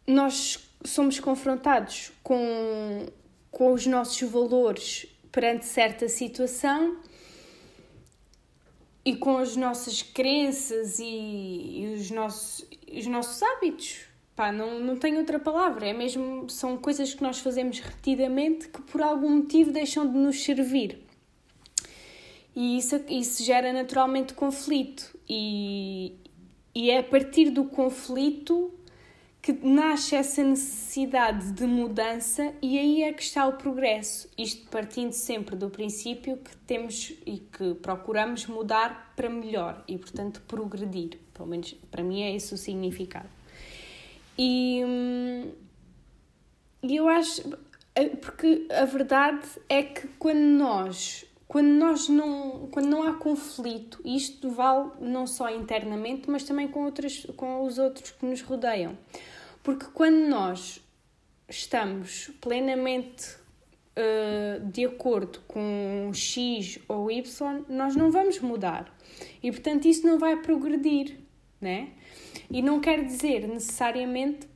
nós 0.07 0.59
somos 0.85 1.19
confrontados 1.19 2.11
com, 2.23 3.05
com 3.51 3.73
os 3.73 3.85
nossos 3.85 4.21
valores 4.29 5.07
perante 5.37 5.67
certa 5.67 6.09
situação 6.09 6.97
e 9.05 9.15
com 9.15 9.37
as 9.37 9.55
nossas 9.55 10.01
crenças 10.01 10.97
e, 10.97 11.03
e 11.05 11.93
os, 11.95 12.09
nossos, 12.09 12.65
os 12.91 13.05
nossos 13.05 13.43
hábitos. 13.43 13.99
Pá, 14.35 14.51
não, 14.51 14.79
não 14.79 14.97
tenho 14.97 15.19
outra 15.19 15.37
palavra, 15.37 15.85
é 15.85 15.93
mesmo, 15.93 16.49
são 16.49 16.75
coisas 16.75 17.13
que 17.13 17.21
nós 17.21 17.37
fazemos 17.37 17.77
repetidamente 17.79 18.67
que 18.67 18.81
por 18.81 18.99
algum 18.99 19.29
motivo 19.29 19.71
deixam 19.71 20.11
de 20.11 20.17
nos 20.17 20.43
servir. 20.43 21.05
E 22.55 22.79
isso, 22.79 22.99
isso 23.07 23.43
gera 23.43 23.71
naturalmente 23.71 24.33
conflito. 24.33 25.15
E, 25.29 26.15
e 26.73 26.89
é 26.89 26.97
a 26.97 27.03
partir 27.03 27.51
do 27.51 27.65
conflito 27.65 28.73
que 29.47 29.65
nasce 29.65 30.13
essa 30.13 30.43
necessidade 30.43 31.53
de 31.53 31.65
mudança 31.65 32.53
e 32.61 32.77
aí 32.77 33.03
é 33.03 33.13
que 33.13 33.23
está 33.23 33.47
o 33.47 33.53
progresso. 33.53 34.29
Isto 34.37 34.67
partindo 34.69 35.13
sempre 35.13 35.55
do 35.55 35.69
princípio 35.69 36.35
que 36.35 36.53
temos 36.57 37.13
e 37.25 37.37
que 37.37 37.75
procuramos 37.75 38.45
mudar 38.47 39.13
para 39.15 39.29
melhor 39.29 39.81
e, 39.87 39.97
portanto, 39.97 40.41
progredir. 40.49 41.17
Pelo 41.33 41.47
menos 41.47 41.73
para 41.89 42.03
mim 42.03 42.23
é 42.23 42.35
esse 42.35 42.53
o 42.53 42.57
significado. 42.57 43.29
E, 44.37 44.83
hum, 44.85 45.51
eu 46.83 47.07
acho. 47.07 47.41
Eh, 47.95 48.09
porque 48.17 48.67
a 48.69 48.83
verdade 48.83 49.47
é 49.69 49.81
que 49.81 50.09
quando 50.19 50.39
nós 50.39 51.23
quando 51.47 51.69
nós 51.69 52.09
não 52.09 52.67
quando 52.69 52.87
não 52.87 53.03
há 53.03 53.13
conflito 53.13 54.01
isto 54.03 54.49
vale 54.49 54.91
não 54.99 55.25
só 55.25 55.49
internamente 55.49 56.29
mas 56.29 56.43
também 56.43 56.67
com 56.67 56.83
outras 56.83 57.25
com 57.37 57.63
os 57.63 57.77
outros 57.77 58.11
que 58.11 58.25
nos 58.25 58.41
rodeiam 58.41 58.97
porque 59.67 59.87
quando 59.87 60.29
nós 60.29 60.81
estamos 61.49 62.31
plenamente 62.39 63.35
uh, 63.97 64.65
de 64.71 64.85
acordo 64.85 65.41
com 65.45 66.09
X 66.13 66.79
ou 66.87 67.11
Y, 67.11 67.65
nós 67.67 67.93
não 67.93 68.09
vamos 68.09 68.39
mudar. 68.39 68.97
E 69.43 69.51
portanto 69.51 69.85
isso 69.85 70.07
não 70.07 70.17
vai 70.17 70.37
progredir, 70.37 71.17
né? 71.59 71.89
E 72.49 72.61
não 72.61 72.79
quer 72.79 73.03
dizer 73.03 73.45
necessariamente, 73.45 74.47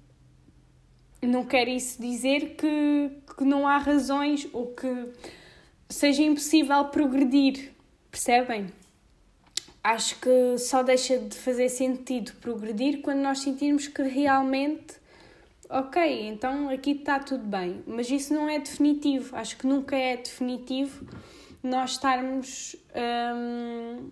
não 1.22 1.44
quer 1.44 1.68
isso 1.68 2.02
dizer 2.02 2.56
que, 2.56 3.12
que 3.36 3.44
não 3.44 3.68
há 3.68 3.80
razões 3.80 4.48
ou 4.54 4.68
que 4.68 5.10
seja 5.90 6.24
impossível 6.24 6.86
progredir, 6.86 7.74
percebem? 8.10 8.68
Acho 9.84 10.18
que 10.22 10.58
só 10.58 10.82
deixa 10.82 11.18
de 11.18 11.36
fazer 11.36 11.68
sentido 11.68 12.32
progredir 12.40 13.02
quando 13.02 13.20
nós 13.20 13.40
sentirmos 13.40 13.90
que 13.90 14.04
realmente 14.04 15.01
ok, 15.72 16.28
então 16.28 16.70
aqui 16.70 16.92
está 16.92 17.20
tudo 17.20 17.46
bem, 17.46 17.82
mas 17.88 18.10
isso 18.10 18.34
não 18.34 18.50
é 18.50 18.60
definitivo. 18.60 19.36
Acho 19.36 19.58
que 19.58 19.66
nunca 19.66 19.96
é 19.96 20.18
definitivo 20.18 21.08
nós 21.64 21.92
estarmos 21.92 22.76
hum, 23.36 24.10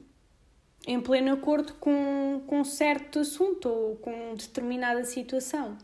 em 0.87 0.99
pleno 1.01 1.33
acordo 1.33 1.73
com, 1.75 2.41
com 2.47 2.61
um 2.61 2.63
certo 2.63 3.19
assunto 3.19 3.67
ou 3.67 3.95
com 3.97 4.35
determinada 4.35 5.03
situação. 5.03 5.77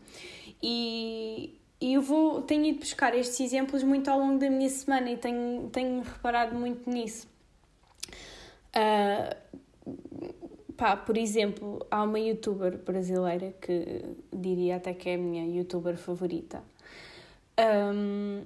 E, 0.62 1.60
e 1.80 1.94
eu 1.94 2.00
vou, 2.00 2.40
tenho 2.42 2.64
ido 2.64 2.80
buscar 2.80 3.14
estes 3.14 3.40
exemplos 3.40 3.82
muito 3.82 4.10
ao 4.10 4.18
longo 4.18 4.38
da 4.38 4.48
minha 4.48 4.70
semana 4.70 5.10
e 5.10 5.16
tenho, 5.16 5.68
tenho 5.70 6.00
reparado 6.00 6.54
muito 6.54 6.88
nisso. 6.88 7.28
Uh, 8.74 9.60
pá, 10.76 10.96
por 10.96 11.16
exemplo, 11.16 11.84
há 11.90 12.02
uma 12.02 12.18
youtuber 12.18 12.78
brasileira 12.78 13.52
que 13.60 14.02
diria 14.32 14.76
até 14.76 14.92
que 14.94 15.08
é 15.08 15.14
a 15.14 15.18
minha 15.18 15.44
youtuber 15.44 15.96
favorita. 15.96 16.62
Um, 17.58 18.44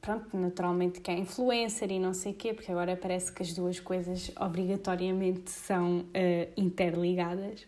pronto, 0.00 0.36
naturalmente 0.36 1.00
que 1.00 1.10
é 1.10 1.14
influencer 1.14 1.90
e 1.90 1.98
não 1.98 2.12
sei 2.12 2.32
o 2.32 2.34
quê, 2.34 2.52
porque 2.52 2.70
agora 2.70 2.96
parece 2.96 3.32
que 3.32 3.42
as 3.42 3.54
duas 3.54 3.80
coisas 3.80 4.30
obrigatoriamente 4.38 5.50
são 5.50 6.00
uh, 6.00 6.52
interligadas. 6.56 7.66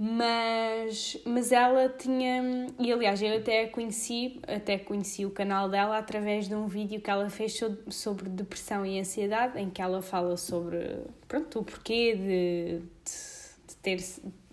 Mas, 0.00 1.20
mas 1.26 1.50
ela 1.50 1.88
tinha, 1.88 2.68
e 2.78 2.92
aliás 2.92 3.20
eu 3.20 3.36
até 3.36 3.64
a 3.64 3.68
conheci, 3.68 4.40
até 4.46 4.78
conheci 4.78 5.26
o 5.26 5.30
canal 5.30 5.68
dela 5.68 5.98
através 5.98 6.46
de 6.46 6.54
um 6.54 6.68
vídeo 6.68 7.00
que 7.00 7.10
ela 7.10 7.28
fez 7.28 7.58
sobre 7.90 8.28
depressão 8.28 8.86
e 8.86 9.00
ansiedade, 9.00 9.58
em 9.58 9.68
que 9.68 9.82
ela 9.82 10.00
fala 10.00 10.36
sobre 10.36 11.00
pronto, 11.26 11.58
o 11.58 11.64
porquê 11.64 12.14
de, 12.14 12.78
de, 13.04 13.66
de 13.66 13.76
ter 13.82 13.98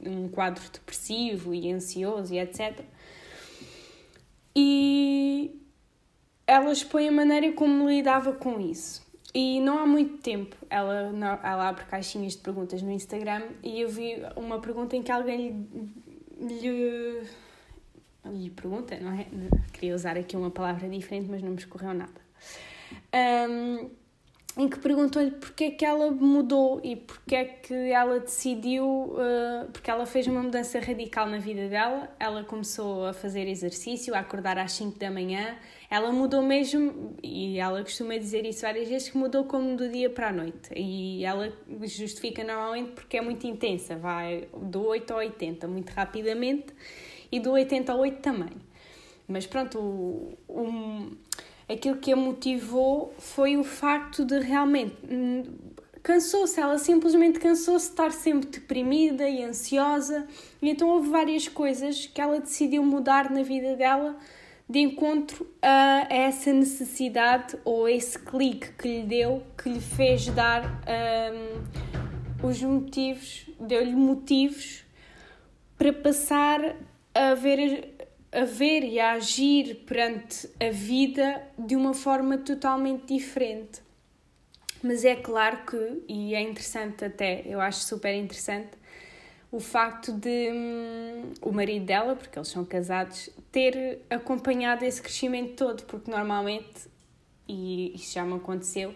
um 0.03 0.27
quadro 0.29 0.63
depressivo 0.67 1.53
e 1.53 1.71
ansioso 1.71 2.33
e 2.33 2.39
etc. 2.39 2.83
E 4.55 5.61
ela 6.47 6.71
expõe 6.71 7.07
a 7.07 7.11
maneira 7.11 7.51
como 7.53 7.87
lidava 7.87 8.33
com 8.33 8.59
isso. 8.59 9.04
E 9.33 9.59
não 9.59 9.79
há 9.79 9.85
muito 9.85 10.17
tempo 10.21 10.55
ela, 10.69 11.11
ela 11.43 11.67
abre 11.67 11.83
caixinhas 11.85 12.33
de 12.33 12.39
perguntas 12.39 12.81
no 12.81 12.91
Instagram 12.91 13.43
e 13.61 13.81
eu 13.81 13.89
vi 13.89 14.15
uma 14.35 14.59
pergunta 14.59 14.95
em 14.95 15.03
que 15.03 15.11
alguém 15.11 15.67
lhe, 16.39 16.61
lhe, 16.61 17.21
lhe 18.25 18.49
pergunta, 18.49 18.97
não 18.99 19.11
é? 19.11 19.27
Queria 19.73 19.93
usar 19.93 20.17
aqui 20.17 20.37
uma 20.37 20.51
palavra 20.51 20.87
diferente, 20.87 21.27
mas 21.29 21.41
não 21.41 21.49
me 21.49 21.57
escorreu 21.57 21.93
nada. 21.93 22.25
Um, 23.13 23.89
em 24.57 24.69
que 24.69 24.79
perguntou-lhe 24.79 25.31
porque 25.31 25.65
é 25.65 25.71
que 25.71 25.83
ela 25.83 26.09
mudou 26.11 26.79
e 26.81 26.95
porque 26.95 27.35
é 27.35 27.43
que 27.43 27.73
ela 27.73 28.19
decidiu, 28.19 28.85
uh, 28.85 29.69
porque 29.71 29.91
ela 29.91 30.05
fez 30.05 30.27
uma 30.27 30.41
mudança 30.41 30.79
radical 30.79 31.27
na 31.27 31.39
vida 31.39 31.67
dela. 31.67 32.09
Ela 32.17 32.43
começou 32.43 33.05
a 33.05 33.13
fazer 33.13 33.47
exercício, 33.47 34.15
a 34.15 34.19
acordar 34.19 34.57
às 34.57 34.71
5 34.71 34.97
da 34.97 35.11
manhã. 35.11 35.57
Ela 35.95 36.11
mudou 36.11 36.41
mesmo, 36.41 37.15
e 37.23 37.57
ela 37.57 37.81
costuma 37.81 38.17
dizer 38.17 38.45
isso 38.45 38.63
várias 38.63 38.89
vezes, 38.89 39.07
que 39.07 39.17
mudou 39.17 39.45
como 39.45 39.77
do 39.77 39.87
dia 39.87 40.09
para 40.09 40.27
a 40.27 40.33
noite. 40.33 40.69
E 40.75 41.23
ela 41.23 41.53
justifica 41.83 42.43
normalmente 42.43 42.91
porque 42.91 43.15
é 43.15 43.21
muito 43.21 43.47
intensa, 43.47 43.95
vai 43.95 44.45
do 44.53 44.85
8 44.87 45.11
ao 45.13 45.19
80 45.19 45.65
muito 45.69 45.91
rapidamente 45.91 46.73
e 47.31 47.39
do 47.39 47.51
80 47.51 47.93
ao 47.93 47.99
8 47.99 48.19
também. 48.19 48.51
Mas 49.25 49.47
pronto, 49.47 49.79
o, 49.79 50.37
o 50.49 51.11
aquilo 51.71 51.95
que 51.95 52.11
a 52.11 52.15
motivou 52.17 53.13
foi 53.17 53.55
o 53.55 53.63
facto 53.63 54.25
de 54.25 54.37
realmente 54.39 54.97
hum, 55.09 55.43
cansou-se, 56.03 56.59
ela 56.59 56.77
simplesmente 56.77 57.39
cansou-se 57.39 57.85
de 57.85 57.91
estar 57.91 58.11
sempre 58.11 58.49
deprimida 58.49 59.29
e 59.29 59.41
ansiosa, 59.41 60.27
e 60.61 60.69
então 60.69 60.89
houve 60.89 61.09
várias 61.09 61.47
coisas 61.47 62.05
que 62.05 62.19
ela 62.19 62.41
decidiu 62.41 62.83
mudar 62.83 63.31
na 63.31 63.43
vida 63.43 63.77
dela 63.77 64.17
de 64.67 64.79
encontro 64.79 65.47
a 65.61 66.07
essa 66.09 66.51
necessidade 66.51 67.57
ou 67.63 67.87
esse 67.87 68.17
clique 68.17 68.71
que 68.73 68.87
lhe 68.87 69.03
deu, 69.03 69.43
que 69.61 69.69
lhe 69.69 69.79
fez 69.79 70.27
dar 70.27 70.81
um, 72.41 72.47
os 72.47 72.61
motivos, 72.61 73.45
deu-lhe 73.59 73.95
motivos 73.95 74.83
para 75.77 75.93
passar 75.93 76.75
a 77.13 77.33
ver 77.35 77.95
a 78.35 78.43
ver 78.43 78.83
e 78.83 78.99
a 78.99 79.13
agir 79.13 79.85
perante 79.85 80.49
a 80.59 80.69
vida 80.69 81.41
de 81.57 81.73
uma 81.73 81.93
forma 81.93 82.37
totalmente 82.37 83.13
diferente. 83.13 83.81
Mas 84.83 85.05
é 85.05 85.15
claro 85.15 85.65
que, 85.65 86.03
e 86.09 86.35
é 86.35 86.41
interessante 86.41 87.05
até, 87.05 87.43
eu 87.45 87.61
acho 87.61 87.79
super 87.79 88.13
interessante, 88.13 88.71
o 89.55 89.59
facto 89.59 90.11
de 90.11 90.51
hum, 90.51 91.33
o 91.41 91.51
marido 91.51 91.85
dela, 91.85 92.15
porque 92.15 92.37
eles 92.37 92.49
são 92.49 92.65
casados, 92.65 93.29
ter 93.51 94.01
acompanhado 94.09 94.83
esse 94.83 95.01
crescimento 95.01 95.55
todo, 95.55 95.83
porque 95.83 96.11
normalmente, 96.11 96.89
e 97.47 97.95
isso 97.95 98.13
já 98.13 98.23
me 98.23 98.35
aconteceu, 98.35 98.95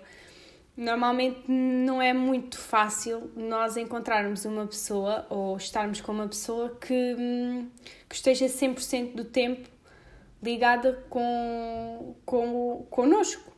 Normalmente 0.79 1.51
não 1.51 2.01
é 2.01 2.13
muito 2.13 2.57
fácil 2.57 3.29
nós 3.35 3.75
encontrarmos 3.75 4.45
uma 4.45 4.65
pessoa 4.65 5.27
ou 5.29 5.57
estarmos 5.57 5.99
com 5.99 6.13
uma 6.13 6.25
pessoa 6.25 6.73
que, 6.79 7.15
hum, 7.19 7.69
que 8.07 8.15
esteja 8.15 8.45
100% 8.45 9.13
do 9.13 9.25
tempo 9.25 9.67
ligada 10.41 11.03
com, 11.09 12.15
com 12.25 12.87
connosco. 12.89 13.48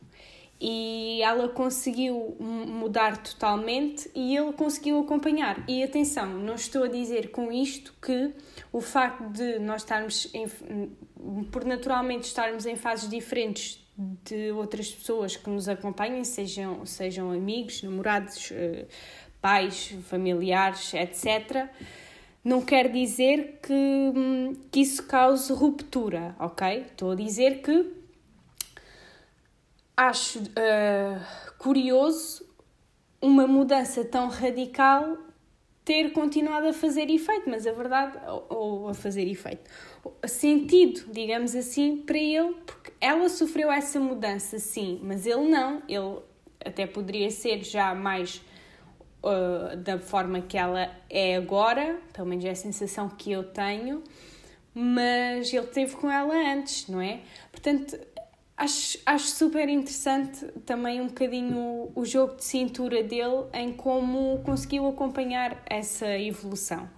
E 0.64 1.20
ela 1.22 1.48
conseguiu 1.48 2.36
mudar 2.38 3.16
totalmente 3.16 4.08
e 4.14 4.36
ele 4.36 4.52
conseguiu 4.52 5.00
acompanhar. 5.00 5.64
E 5.68 5.82
atenção, 5.82 6.38
não 6.38 6.54
estou 6.54 6.84
a 6.84 6.88
dizer 6.88 7.32
com 7.32 7.50
isto 7.50 7.92
que 8.00 8.32
o 8.72 8.80
facto 8.80 9.24
de 9.30 9.58
nós 9.58 9.82
estarmos, 9.82 10.32
em, 10.32 10.46
por 11.50 11.64
naturalmente 11.64 12.28
estarmos 12.28 12.64
em 12.64 12.76
fases 12.76 13.10
diferentes 13.10 13.84
de 14.24 14.52
outras 14.52 14.88
pessoas 14.92 15.36
que 15.36 15.50
nos 15.50 15.68
acompanhem, 15.68 16.22
sejam, 16.22 16.86
sejam 16.86 17.32
amigos, 17.32 17.82
namorados, 17.82 18.52
eh, 18.52 18.86
pais, 19.40 19.96
familiares, 20.08 20.94
etc., 20.94 21.68
não 22.44 22.60
quer 22.60 22.90
dizer 22.90 23.60
que, 23.62 23.72
hum, 23.72 24.56
que 24.70 24.80
isso 24.80 25.06
cause 25.06 25.52
ruptura, 25.52 26.34
ok? 26.40 26.86
Estou 26.90 27.12
a 27.12 27.14
dizer 27.14 27.62
que 27.62 28.01
acho 29.96 30.40
uh, 30.40 31.54
curioso 31.58 32.48
uma 33.20 33.46
mudança 33.46 34.04
tão 34.04 34.28
radical 34.28 35.16
ter 35.84 36.12
continuado 36.12 36.68
a 36.68 36.72
fazer 36.72 37.10
efeito, 37.10 37.50
mas 37.50 37.66
a 37.66 37.72
verdade, 37.72 38.16
ou, 38.26 38.46
ou 38.48 38.88
a 38.88 38.94
fazer 38.94 39.26
efeito, 39.28 39.68
sentido, 40.26 41.12
digamos 41.12 41.56
assim, 41.56 41.98
para 41.98 42.18
ele, 42.18 42.54
porque 42.66 42.92
ela 43.00 43.28
sofreu 43.28 43.70
essa 43.70 43.98
mudança, 43.98 44.58
sim, 44.58 45.00
mas 45.02 45.26
ele 45.26 45.48
não, 45.48 45.82
ele 45.88 46.20
até 46.64 46.86
poderia 46.86 47.30
ser 47.30 47.64
já 47.64 47.94
mais 47.94 48.40
uh, 49.22 49.76
da 49.76 49.98
forma 49.98 50.40
que 50.40 50.56
ela 50.56 50.88
é 51.10 51.36
agora, 51.36 51.98
pelo 52.12 52.28
menos 52.28 52.44
é 52.44 52.50
a 52.50 52.54
sensação 52.54 53.08
que 53.08 53.32
eu 53.32 53.42
tenho, 53.42 54.04
mas 54.74 55.52
ele 55.52 55.66
teve 55.66 55.96
com 55.96 56.10
ela 56.10 56.34
antes, 56.34 56.88
não 56.88 57.00
é? 57.00 57.20
Portanto, 57.50 57.98
acho, 58.62 58.98
acho 59.04 59.26
super 59.26 59.68
interessante 59.68 60.46
também 60.64 61.00
um 61.00 61.08
bocadinho 61.08 61.90
o, 61.94 62.04
jogo 62.04 62.36
de 62.36 62.44
cintura 62.44 63.02
dele 63.02 63.46
em 63.52 63.72
como 63.72 64.40
conseguiu 64.44 64.86
acompanhar 64.86 65.60
essa 65.68 66.06
evolução. 66.18 66.88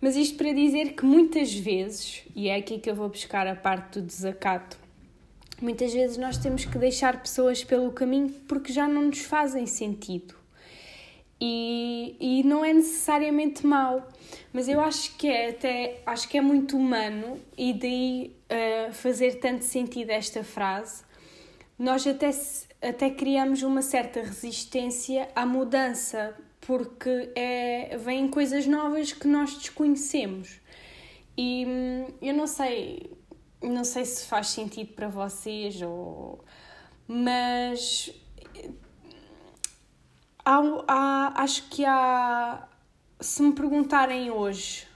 Mas 0.00 0.16
isto 0.16 0.36
para 0.36 0.52
dizer 0.52 0.94
que 0.94 1.04
muitas 1.04 1.54
vezes, 1.54 2.24
e 2.34 2.48
é 2.48 2.56
aqui 2.56 2.78
que 2.78 2.90
eu 2.90 2.96
vou 2.96 3.08
buscar 3.08 3.46
a 3.46 3.54
parte 3.54 4.00
do 4.00 4.06
desacato, 4.06 4.76
muitas 5.60 5.92
vezes 5.92 6.16
nós 6.16 6.36
temos 6.36 6.64
que 6.64 6.76
deixar 6.76 7.22
pessoas 7.22 7.62
pelo 7.62 7.92
caminho 7.92 8.30
porque 8.48 8.72
já 8.72 8.88
não 8.88 9.02
nos 9.02 9.20
fazem 9.20 9.64
sentido. 9.66 10.41
E, 11.44 12.16
e 12.20 12.44
não 12.44 12.64
é 12.64 12.72
necessariamente 12.72 13.66
mau, 13.66 14.08
mas 14.52 14.68
eu 14.68 14.80
acho 14.80 15.16
que 15.16 15.26
é 15.26 15.48
até 15.48 16.00
acho 16.06 16.28
que 16.28 16.38
é 16.38 16.40
muito 16.40 16.76
humano 16.76 17.36
e 17.58 17.72
daí 17.72 18.36
uh, 18.48 18.92
fazer 18.92 19.40
tanto 19.40 19.64
sentido 19.64 20.10
esta 20.10 20.44
frase. 20.44 21.02
Nós 21.76 22.06
até, 22.06 22.30
até 22.80 23.10
criamos 23.10 23.64
uma 23.64 23.82
certa 23.82 24.20
resistência 24.20 25.28
à 25.34 25.44
mudança, 25.44 26.32
porque 26.60 27.32
é, 27.34 27.96
vêm 27.98 28.28
coisas 28.28 28.64
novas 28.64 29.12
que 29.12 29.26
nós 29.26 29.52
desconhecemos. 29.58 30.60
E 31.36 31.66
hum, 31.66 32.06
eu 32.22 32.34
não 32.34 32.46
sei, 32.46 33.10
não 33.60 33.82
sei 33.82 34.04
se 34.04 34.26
faz 34.26 34.46
sentido 34.46 34.92
para 34.92 35.08
vocês, 35.08 35.82
ou, 35.82 36.44
mas 37.08 38.14
há, 40.44 40.60
há, 40.86 41.42
acho 41.42 41.68
que 41.68 41.84
há. 41.84 42.66
Se 43.20 43.42
me 43.42 43.52
perguntarem 43.52 44.30
hoje 44.30 44.86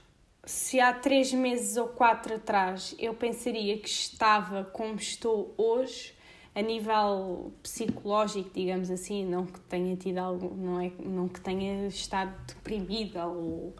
se 0.47 0.79
há 0.79 0.93
três 0.93 1.33
meses 1.33 1.75
ou 1.75 1.87
quatro 1.89 2.35
atrás 2.35 2.95
eu 2.97 3.13
pensaria 3.13 3.77
que 3.77 3.89
estava 3.89 4.63
como 4.63 4.95
estou 4.95 5.53
hoje, 5.57 6.13
a 6.55 6.61
nível 6.61 7.53
psicológico, 7.61 8.49
digamos 8.53 8.89
assim, 8.89 9.25
não 9.25 9.45
que 9.45 9.59
tenha 9.59 9.95
tido 9.95 10.17
algo, 10.17 10.55
não 10.55 10.79
é, 10.79 10.91
não 11.03 11.27
que 11.27 11.41
tenha 11.41 11.87
estado 11.87 12.33
deprimida 12.47 13.27
ou 13.27 13.75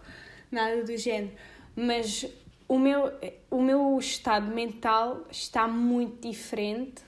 nada 0.51 0.83
do 0.83 0.95
género, 0.95 1.31
mas 1.75 2.25
o 2.67 2.77
meu, 2.77 3.11
o 3.49 3.61
meu 3.61 3.97
estado 3.97 4.53
mental 4.53 5.25
está 5.31 5.67
muito 5.67 6.27
diferente 6.27 7.06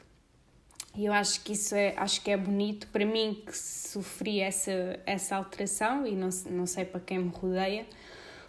e 0.99 1.05
eu 1.05 1.13
acho 1.13 1.39
que 1.45 1.53
isso 1.53 1.73
é, 1.75 1.93
acho 1.95 2.21
que 2.21 2.29
é 2.29 2.35
bonito 2.35 2.85
para 2.87 3.05
mim 3.05 3.41
que 3.45 3.57
sofri 3.57 4.41
essa, 4.41 4.99
essa 5.05 5.37
alteração 5.37 6.05
e 6.05 6.11
não, 6.11 6.27
não 6.49 6.65
sei 6.65 6.83
para 6.83 6.99
quem 6.99 7.19
me 7.19 7.29
rodeia, 7.29 7.85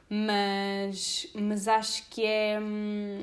mas, 0.09 1.29
mas 1.33 1.69
acho 1.69 2.11
que 2.11 2.25
é, 2.25 2.59
hum, 2.61 3.23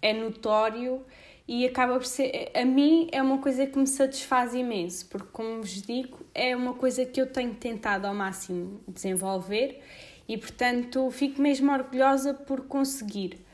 é 0.00 0.14
notório 0.14 1.04
e 1.46 1.66
acaba 1.66 1.98
por 1.98 2.06
ser. 2.06 2.50
A 2.54 2.64
mim 2.64 3.08
é 3.12 3.20
uma 3.20 3.36
coisa 3.36 3.66
que 3.66 3.78
me 3.78 3.86
satisfaz 3.86 4.54
imenso, 4.54 5.06
porque, 5.10 5.28
como 5.30 5.60
vos 5.60 5.82
digo, 5.82 6.20
é 6.34 6.56
uma 6.56 6.72
coisa 6.72 7.04
que 7.04 7.20
eu 7.20 7.26
tenho 7.26 7.52
tentado 7.52 8.06
ao 8.06 8.14
máximo 8.14 8.80
desenvolver 8.88 9.82
e, 10.26 10.38
portanto, 10.38 11.10
fico 11.10 11.42
mesmo 11.42 11.70
orgulhosa 11.70 12.32
por 12.32 12.62
conseguir. 12.62 13.44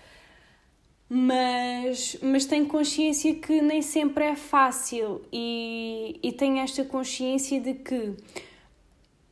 Mas, 1.08 2.18
mas 2.20 2.46
tenho 2.46 2.66
consciência 2.66 3.32
que 3.34 3.62
nem 3.62 3.80
sempre 3.80 4.24
é 4.24 4.34
fácil 4.34 5.22
e, 5.32 6.18
e 6.20 6.32
tenho 6.32 6.58
esta 6.58 6.84
consciência 6.84 7.60
de 7.60 7.74
que 7.74 8.16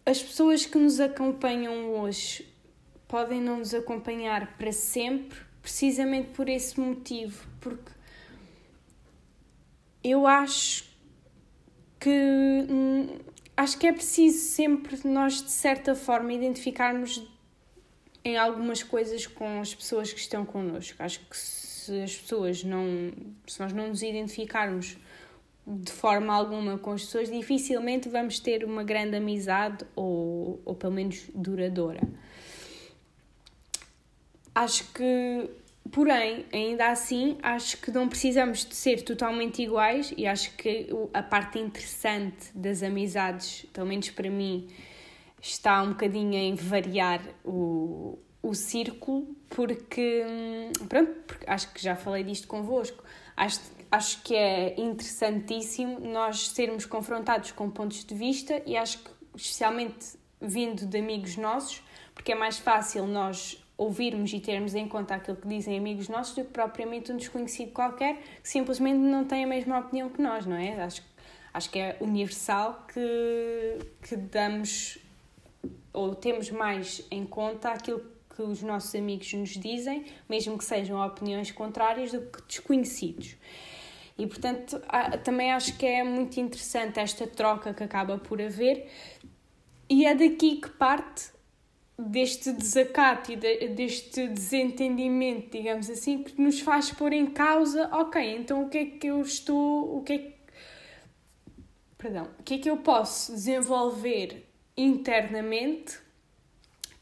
as 0.07 0.23
pessoas 0.23 0.65
que 0.65 0.79
nos 0.79 1.01
acompanham 1.01 1.91
hoje 1.95 2.47
podem 3.09 3.41
não 3.41 3.59
nos 3.59 3.75
acompanhar 3.75 4.57
para 4.57 4.71
sempre, 4.71 5.39
precisamente 5.61 6.29
por 6.29 6.49
esse 6.49 6.79
motivo, 6.79 7.45
porque 7.61 7.91
eu 10.03 10.27
acho 10.27 10.85
que 11.99 12.11
acho 13.57 13.79
que 13.79 13.87
é 13.87 13.93
preciso 13.93 14.39
sempre 14.39 15.01
nós 15.05 15.43
de 15.43 15.51
certa 15.51 15.95
forma 15.95 16.33
identificarmos 16.33 17.27
em 18.25 18.37
algumas 18.37 18.83
coisas 18.83 19.27
com 19.27 19.61
as 19.61 19.75
pessoas 19.75 20.13
que 20.13 20.21
estão 20.21 20.45
connosco. 20.45 21.03
Acho 21.03 21.21
que 21.21 21.37
se 21.85 22.03
as 22.03 22.17
pessoas 22.17 22.65
não 22.65 23.13
se 23.47 23.61
nós 23.61 23.73
não 23.73 23.89
nos 23.89 24.03
identificarmos 24.03 24.97
de 25.67 25.93
forma 25.93 26.35
alguma 26.35 26.79
com 26.79 26.93
as 26.93 27.05
pessoas, 27.05 27.31
dificilmente 27.31 28.09
vamos 28.09 28.39
ter 28.39 28.65
uma 28.65 28.85
grande 28.85 29.17
amizade 29.17 29.85
ou, 29.97 30.61
ou 30.65 30.75
pelo 30.75 30.93
menos 30.93 31.25
duradoura. 31.35 32.01
Acho 34.55 34.93
que 34.93 35.51
Porém, 35.93 36.47
ainda 36.53 36.89
assim, 36.91 37.37
acho 37.43 37.77
que 37.77 37.91
não 37.91 38.09
precisamos 38.09 38.65
de 38.65 38.75
ser 38.75 39.03
totalmente 39.03 39.63
iguais 39.63 40.13
e 40.17 40.27
acho 40.27 40.57
que 40.57 40.89
a 41.13 41.23
parte 41.23 41.59
interessante 41.59 42.51
das 42.55 42.83
amizades, 42.83 43.67
pelo 43.73 43.87
menos 43.87 44.11
para 44.11 44.31
mim, 44.31 44.67
está 45.41 45.83
um 45.83 45.91
bocadinho 45.91 46.35
em 46.35 46.55
variar 46.55 47.21
o, 47.45 48.19
o 48.43 48.55
círculo, 48.55 49.37
porque, 49.55 50.25
hum, 50.27 50.73
pronto, 50.89 51.13
porque 51.27 51.49
acho 51.49 51.73
que 51.73 51.81
já 51.81 51.95
falei 51.95 52.25
disto 52.25 52.49
convosco. 52.49 53.03
Acho, 53.37 53.61
acho 53.91 54.21
que 54.23 54.35
é 54.35 54.79
interessantíssimo 54.79 56.01
nós 56.01 56.49
sermos 56.49 56.85
confrontados 56.85 57.53
com 57.53 57.71
pontos 57.71 58.05
de 58.05 58.15
vista 58.15 58.61
e 58.67 58.77
acho 58.77 58.99
que, 58.99 59.11
especialmente 59.37 60.19
vindo 60.41 60.85
de 60.85 60.99
amigos 60.99 61.37
nossos, 61.37 61.83
porque 62.15 62.33
é 62.33 62.35
mais 62.35 62.59
fácil 62.59 63.07
nós 63.07 63.65
ouvirmos 63.79 64.33
e 64.33 64.41
termos 64.41 64.75
em 64.75 64.89
conta 64.89 65.15
aquilo 65.15 65.37
que 65.37 65.49
dizem 65.49 65.79
amigos 65.79 66.09
nossos 66.09 66.35
do 66.35 66.45
que 66.45 66.51
propriamente 66.51 67.13
um 67.13 67.17
desconhecido 67.17 67.73
qualquer 67.73 68.17
que 68.43 68.49
simplesmente 68.49 68.99
não 68.99 69.25
tem 69.25 69.45
a 69.45 69.47
mesma 69.47 69.79
opinião 69.79 70.09
que 70.09 70.21
nós, 70.21 70.47
não 70.47 70.57
é? 70.57 70.83
Acho, 70.83 71.03
acho 71.53 71.71
que 71.71 71.79
é 71.79 71.97
universal 72.01 72.87
que, 72.93 73.79
que 74.03 74.17
damos 74.17 74.99
ou 75.93 76.15
temos 76.15 76.51
mais 76.51 77.07
em 77.11 77.25
conta 77.25 77.71
aquilo 77.71 78.14
que 78.35 78.43
os 78.43 78.63
nossos 78.63 78.95
amigos 78.95 79.33
nos 79.35 79.51
dizem, 79.51 80.05
mesmo 80.29 80.59
que 80.59 80.65
sejam 80.65 81.05
opiniões 81.05 81.51
contrárias, 81.51 82.13
do 82.13 82.21
que 82.21 82.43
desconhecidos. 82.43 83.37
E 84.19 84.27
portanto, 84.27 84.81
também 85.25 85.53
acho 85.53 85.77
que 85.77 85.87
é 85.87 86.03
muito 86.05 86.39
interessante 86.39 87.01
esta 87.01 87.27
troca 87.27 87.75
que 87.75 87.83
acaba 87.83 88.19
por 88.19 88.41
haver, 88.41 88.89
e 89.89 90.07
é 90.07 90.15
daqui 90.15 90.57
que 90.57 90.69
parte 90.69 91.33
deste 91.97 92.53
desacato 92.53 93.31
e 93.31 93.37
de, 93.37 93.69
deste 93.69 94.27
desentendimento, 94.27 95.51
digamos 95.57 95.89
assim, 95.89 96.25
que 96.25 96.41
nos 96.41 96.61
faz 96.61 96.91
pôr 96.91 97.13
em 97.13 97.27
causa, 97.27 97.89
ok, 97.93 98.37
então 98.37 98.65
o 98.65 98.69
que 98.69 98.79
é 98.79 98.85
que 98.87 99.07
eu 99.07 99.21
estou, 99.21 99.97
o 99.97 100.03
que 100.03 100.13
é 100.13 100.19
que, 100.19 100.35
perdão, 101.97 102.29
o 102.39 102.43
que 102.43 102.55
é 102.55 102.59
que 102.59 102.71
eu 102.71 102.79
posso 102.79 103.33
desenvolver 103.33 104.45
internamente 104.77 106.04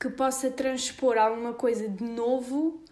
que 0.03 0.11
possa 0.11 0.51
transpor 0.51 1.17
alguma 1.17 1.55
coisa 1.55 1.89
de 1.89 2.03
novo 2.03 2.83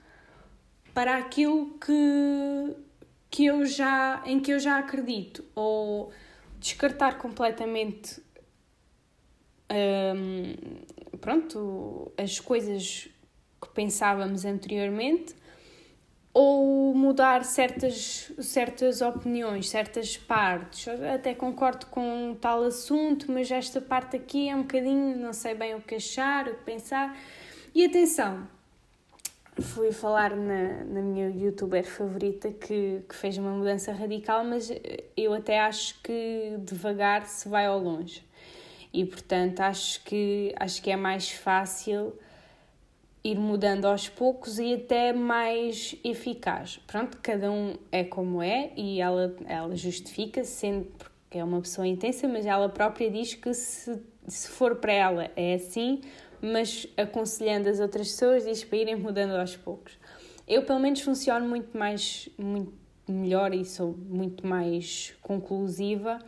para 0.95 1.19
aquilo 1.19 1.77
que, 1.77 2.77
que 3.29 3.47
eu 3.47 3.67
já, 3.67 4.23
em 4.25 4.39
que 4.39 4.53
eu 4.53 4.61
já 4.61 4.79
acredito, 4.79 5.45
ou 5.53 6.13
descartar 6.61 7.19
completamente 7.19 8.23
hum, 9.73 10.55
pronto, 11.21 12.13
as 12.17 12.39
coisas 12.39 13.09
que 13.61 13.69
pensávamos 13.75 14.45
anteriormente 14.45 15.35
ou 16.33 16.95
mudar 16.95 17.45
certas, 17.45 18.33
certas 18.39 19.01
opiniões, 19.01 19.69
certas 19.69 20.17
partes. 20.17 20.87
até 20.89 21.35
concordo 21.35 21.87
com 21.87 22.37
tal 22.41 22.63
assunto, 22.63 23.31
mas 23.31 23.51
esta 23.51 23.81
parte 23.81 24.17
aqui 24.17 24.49
é 24.49 24.55
um 24.55 24.63
bocadinho, 24.63 25.17
não 25.17 25.33
sei 25.33 25.55
bem 25.55 25.75
o 25.75 25.81
que 25.81 25.97
achar, 25.97 26.47
o 26.47 26.55
que 26.55 26.65
pensar. 26.65 27.17
E 27.75 27.85
atenção, 27.85 28.47
fui 29.61 29.93
falar 29.93 30.37
na, 30.37 30.85
na 30.85 31.01
minha 31.01 31.29
youtuber 31.31 31.85
favorita 31.85 32.51
que, 32.53 33.03
que 33.09 33.15
fez 33.15 33.37
uma 33.37 33.51
mudança 33.51 33.93
radical, 33.93 34.45
mas 34.45 34.73
eu 35.17 35.35
até 35.35 35.61
acho 35.61 36.01
que 36.03 36.57
devagar 36.61 37.27
se 37.27 37.49
vai 37.49 37.67
ao 37.67 37.79
longe 37.79 38.25
e 38.93 39.05
portanto 39.05 39.61
acho 39.61 40.03
que, 40.05 40.53
acho 40.59 40.83
que 40.83 40.91
é 40.91 40.97
mais 40.97 41.31
fácil 41.31 42.13
ir 43.23 43.39
mudando 43.39 43.85
aos 43.85 44.09
poucos 44.09 44.59
e 44.59 44.75
até 44.75 45.13
mais 45.13 45.95
eficaz. 46.03 46.81
Pronto, 46.87 47.19
cada 47.23 47.51
um 47.51 47.75
é 47.93 48.03
como 48.03 48.43
é 48.43 48.73
e 48.77 49.01
ela, 49.01 49.35
ela 49.47 49.77
justifica, 49.77 50.43
sendo 50.43 50.87
porque 51.31 51.39
é 51.39 51.45
uma 51.45 51.61
pessoa 51.61 51.87
intensa, 51.87 52.27
mas 52.27 52.45
ela 52.45 52.69
própria 52.69 53.11
diz 53.11 53.35
que 53.35 53.55
se, 53.55 54.03
se 54.27 54.49
for 54.49 54.77
para 54.77 54.93
ela 54.93 55.31
é 55.37 55.55
assim, 55.55 56.01
mas 56.43 56.89
aconselhando 56.97 57.69
as 57.69 57.79
outras 57.79 58.09
pessoas 58.09 58.45
diz 58.45 58.65
para 58.65 58.79
irem 58.79 58.97
mudando 58.97 59.33
aos 59.33 59.57
poucos. 59.57 59.99
Eu 60.49 60.65
pelo 60.65 60.81
menos 60.81 61.01
funciono 61.03 61.49
muito 61.49 61.79
mais, 61.79 62.29
muito 62.37 62.73
melhor 63.07 63.55
e 63.55 63.65
sou 63.65 63.97
muito 63.97 64.45
mais 64.47 65.15
conclusiva 65.23 66.19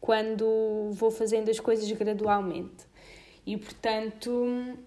quando 0.00 0.90
vou 0.92 1.10
fazendo 1.10 1.50
as 1.50 1.60
coisas 1.60 1.90
gradualmente. 1.92 2.86
E 3.44 3.56
portanto, 3.56 4.78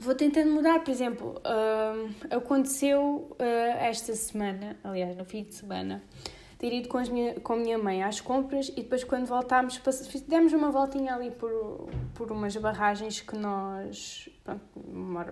vou 0.00 0.14
tentando 0.14 0.50
mudar. 0.50 0.82
Por 0.82 0.90
exemplo, 0.90 1.40
uh, 1.40 2.34
aconteceu 2.34 3.30
uh, 3.32 3.76
esta 3.78 4.14
semana, 4.16 4.76
aliás, 4.82 5.16
no 5.16 5.24
fim 5.24 5.44
de 5.44 5.54
semana, 5.54 6.02
ter 6.58 6.72
ido 6.72 6.88
com, 6.88 6.98
as 6.98 7.08
minha, 7.08 7.38
com 7.40 7.52
a 7.52 7.56
minha 7.56 7.78
mãe 7.78 8.02
às 8.02 8.20
compras 8.20 8.68
e 8.70 8.82
depois 8.82 9.04
quando 9.04 9.26
voltámos 9.26 9.80
demos 10.26 10.52
uma 10.52 10.70
voltinha 10.70 11.14
ali 11.14 11.30
por, 11.30 11.88
por 12.14 12.32
umas 12.32 12.56
barragens 12.56 13.20
que 13.20 13.36
nós 13.36 14.28
pronto, 14.44 14.62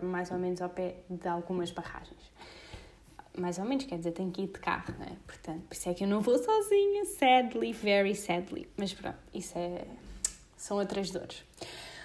mais 0.02 0.31
ou 0.31 0.38
menos 0.38 0.62
ao 0.62 0.70
pé 0.70 0.96
de 1.11 1.28
algumas 1.28 1.70
barragens 1.70 2.31
mais 3.38 3.59
ou 3.59 3.64
menos, 3.64 3.85
quer 3.85 3.98
dizer, 3.98 4.12
tenho 4.12 4.31
que 4.31 4.42
ir 4.42 4.46
de 4.48 4.59
carro, 4.59 4.92
né? 4.98 5.16
Portanto, 5.26 5.62
por 5.68 5.74
isso 5.74 5.88
é 5.88 5.94
que 5.94 6.04
eu 6.04 6.09
não 6.09 6.20
vou 6.20 6.37
sozinha, 6.37 7.04
sadly, 7.04 7.72
very 7.72 8.14
sadly. 8.14 8.68
Mas 8.76 8.92
pronto, 8.92 9.18
isso 9.33 9.57
é. 9.57 9.87
são 10.57 10.78
outras 10.78 11.11
dores. 11.11 11.44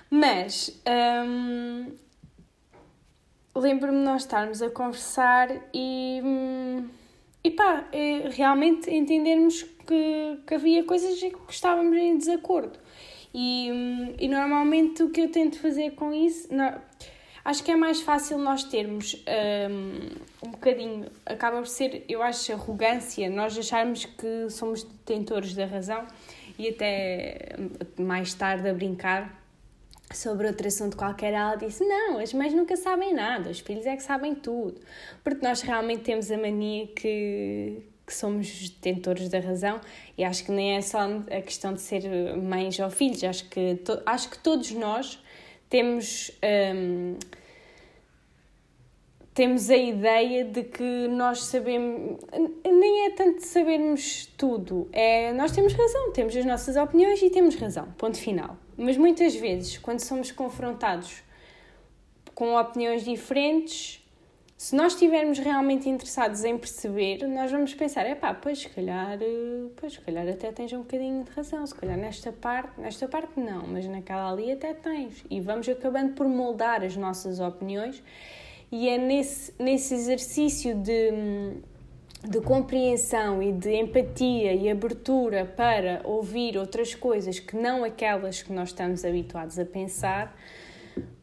Mas. 0.09 0.79
Hum, 1.25 1.91
lembro-me 3.55 4.03
nós 4.03 4.23
estarmos 4.23 4.61
a 4.61 4.69
conversar 4.69 5.49
e. 5.73 6.21
Hum, 6.23 6.89
e 7.45 7.51
pá, 7.51 7.89
é, 7.91 8.29
realmente 8.29 8.89
entendermos 8.89 9.63
que, 9.63 10.39
que 10.47 10.53
havia 10.55 10.81
coisas 10.85 11.19
que 11.19 11.35
estávamos 11.49 11.97
em 11.97 12.17
desacordo. 12.17 12.79
E, 13.33 13.69
hum, 13.69 14.15
e 14.17 14.29
normalmente 14.29 15.03
o 15.03 15.09
que 15.09 15.21
eu 15.21 15.29
tento 15.29 15.59
fazer 15.59 15.91
com 15.91 16.13
isso. 16.13 16.47
Não, 16.53 16.79
Acho 17.45 17.61
que 17.61 17.71
é 17.71 17.75
mais 17.75 17.99
fácil 17.99 18.37
nós 18.37 18.63
termos 18.63 19.21
um, 19.69 20.47
um 20.47 20.51
bocadinho, 20.51 21.07
acaba 21.25 21.57
por 21.57 21.67
ser, 21.67 22.05
eu 22.07 22.21
acho, 22.23 22.53
arrogância, 22.53 23.29
nós 23.29 23.57
acharmos 23.57 24.05
que 24.05 24.49
somos 24.49 24.83
detentores 24.83 25.53
da 25.53 25.65
razão 25.65 26.07
e 26.57 26.69
até 26.69 27.57
mais 27.99 28.33
tarde 28.33 28.69
a 28.69 28.73
brincar 28.73 29.42
sobre 30.15 30.47
outro 30.47 30.67
assunto 30.67 30.95
qualquer, 30.97 31.33
ela 31.33 31.55
disse: 31.55 31.83
Não, 31.85 32.19
as 32.19 32.33
mães 32.33 32.53
nunca 32.53 32.75
sabem 32.75 33.13
nada, 33.13 33.49
os 33.49 33.59
filhos 33.59 33.85
é 33.85 33.95
que 33.95 34.03
sabem 34.03 34.35
tudo. 34.35 34.79
Porque 35.23 35.45
nós 35.45 35.61
realmente 35.61 36.03
temos 36.03 36.31
a 36.31 36.37
mania 36.37 36.87
que, 36.87 37.83
que 38.05 38.13
somos 38.13 38.69
detentores 38.69 39.29
da 39.29 39.39
razão 39.39 39.79
e 40.17 40.23
acho 40.23 40.45
que 40.45 40.51
nem 40.51 40.75
é 40.77 40.81
só 40.81 40.99
a 40.99 41.41
questão 41.41 41.73
de 41.73 41.81
ser 41.81 42.03
mães 42.37 42.79
ou 42.79 42.89
filhos, 42.89 43.23
acho 43.23 43.49
que, 43.49 43.75
to, 43.75 44.01
acho 44.05 44.29
que 44.29 44.37
todos 44.39 44.71
nós 44.71 45.19
temos. 45.69 46.31
Um, 46.75 47.15
temos 49.33 49.69
a 49.71 49.75
ideia 49.75 50.45
de 50.45 50.63
que 50.63 51.07
nós 51.07 51.45
sabemos, 51.45 52.19
nem 52.63 53.07
é 53.07 53.09
tanto 53.09 53.43
sabermos 53.43 54.27
tudo, 54.37 54.87
é 54.91 55.33
nós 55.33 55.51
temos 55.51 55.73
razão, 55.73 56.11
temos 56.11 56.35
as 56.35 56.45
nossas 56.45 56.75
opiniões 56.75 57.19
e 57.21 57.31
temos 57.31 57.55
razão, 57.55 57.87
ponto 57.97 58.17
final. 58.19 58.55
Mas 58.77 58.97
muitas 58.97 59.35
vezes, 59.35 59.77
quando 59.77 59.99
somos 59.99 60.31
confrontados 60.31 61.23
com 62.33 62.55
opiniões 62.55 63.03
diferentes, 63.03 64.03
se 64.57 64.75
nós 64.75 64.93
estivermos 64.93 65.39
realmente 65.39 65.89
interessados 65.89 66.43
em 66.43 66.57
perceber, 66.57 67.27
nós 67.27 67.51
vamos 67.51 67.73
pensar, 67.73 68.05
é 68.05 68.15
pá, 68.15 68.33
pois 68.33 68.59
se 68.59 68.69
calhar, 68.69 69.19
pois 69.75 69.93
se 69.93 69.99
calhar 70.01 70.27
até 70.27 70.51
tens 70.51 70.71
um 70.71 70.79
bocadinho 70.79 71.23
de 71.23 71.31
razão, 71.31 71.65
se 71.67 71.75
calhar 71.75 71.97
nesta 71.97 72.31
parte, 72.31 72.79
nesta 72.79 73.07
parte 73.07 73.39
não, 73.39 73.67
mas 73.67 73.85
naquela 73.87 74.31
ali 74.31 74.51
até 74.51 74.73
tens. 74.73 75.23
E 75.29 75.41
vamos 75.41 75.67
acabando 75.67 76.13
por 76.13 76.27
moldar 76.27 76.81
as 76.83 76.95
nossas 76.95 77.39
opiniões 77.39 78.01
e 78.71 78.87
é 78.87 78.97
nesse, 78.97 79.53
nesse 79.59 79.93
exercício 79.93 80.75
de, 80.75 81.11
de 82.23 82.39
compreensão 82.39 83.43
e 83.43 83.51
de 83.51 83.73
empatia 83.73 84.53
e 84.53 84.69
abertura 84.69 85.45
para 85.45 86.01
ouvir 86.05 86.57
outras 86.57 86.95
coisas 86.95 87.37
que 87.37 87.55
não 87.55 87.83
aquelas 87.83 88.41
que 88.41 88.51
nós 88.51 88.69
estamos 88.69 89.03
habituados 89.03 89.59
a 89.59 89.65
pensar 89.65 90.33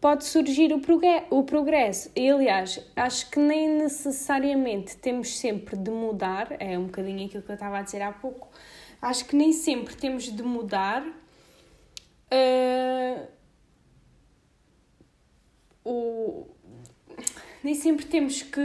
pode 0.00 0.24
surgir 0.24 0.72
o 0.72 1.42
progresso. 1.42 2.10
E, 2.14 2.28
aliás, 2.28 2.84
acho 2.96 3.30
que 3.30 3.38
nem 3.38 3.68
necessariamente 3.68 4.96
temos 4.96 5.38
sempre 5.38 5.76
de 5.76 5.90
mudar, 5.90 6.48
é 6.58 6.78
um 6.78 6.86
bocadinho 6.86 7.26
aquilo 7.26 7.42
que 7.42 7.50
eu 7.50 7.54
estava 7.54 7.78
a 7.78 7.82
dizer 7.82 8.02
há 8.02 8.12
pouco, 8.12 8.48
acho 9.00 9.24
que 9.24 9.36
nem 9.36 9.52
sempre 9.52 9.94
temos 9.94 10.24
de 10.24 10.42
mudar 10.42 11.06
uh, 12.32 13.26
o, 15.84 16.46
nem 17.62 17.74
sempre 17.74 18.06
temos 18.06 18.42
que 18.42 18.60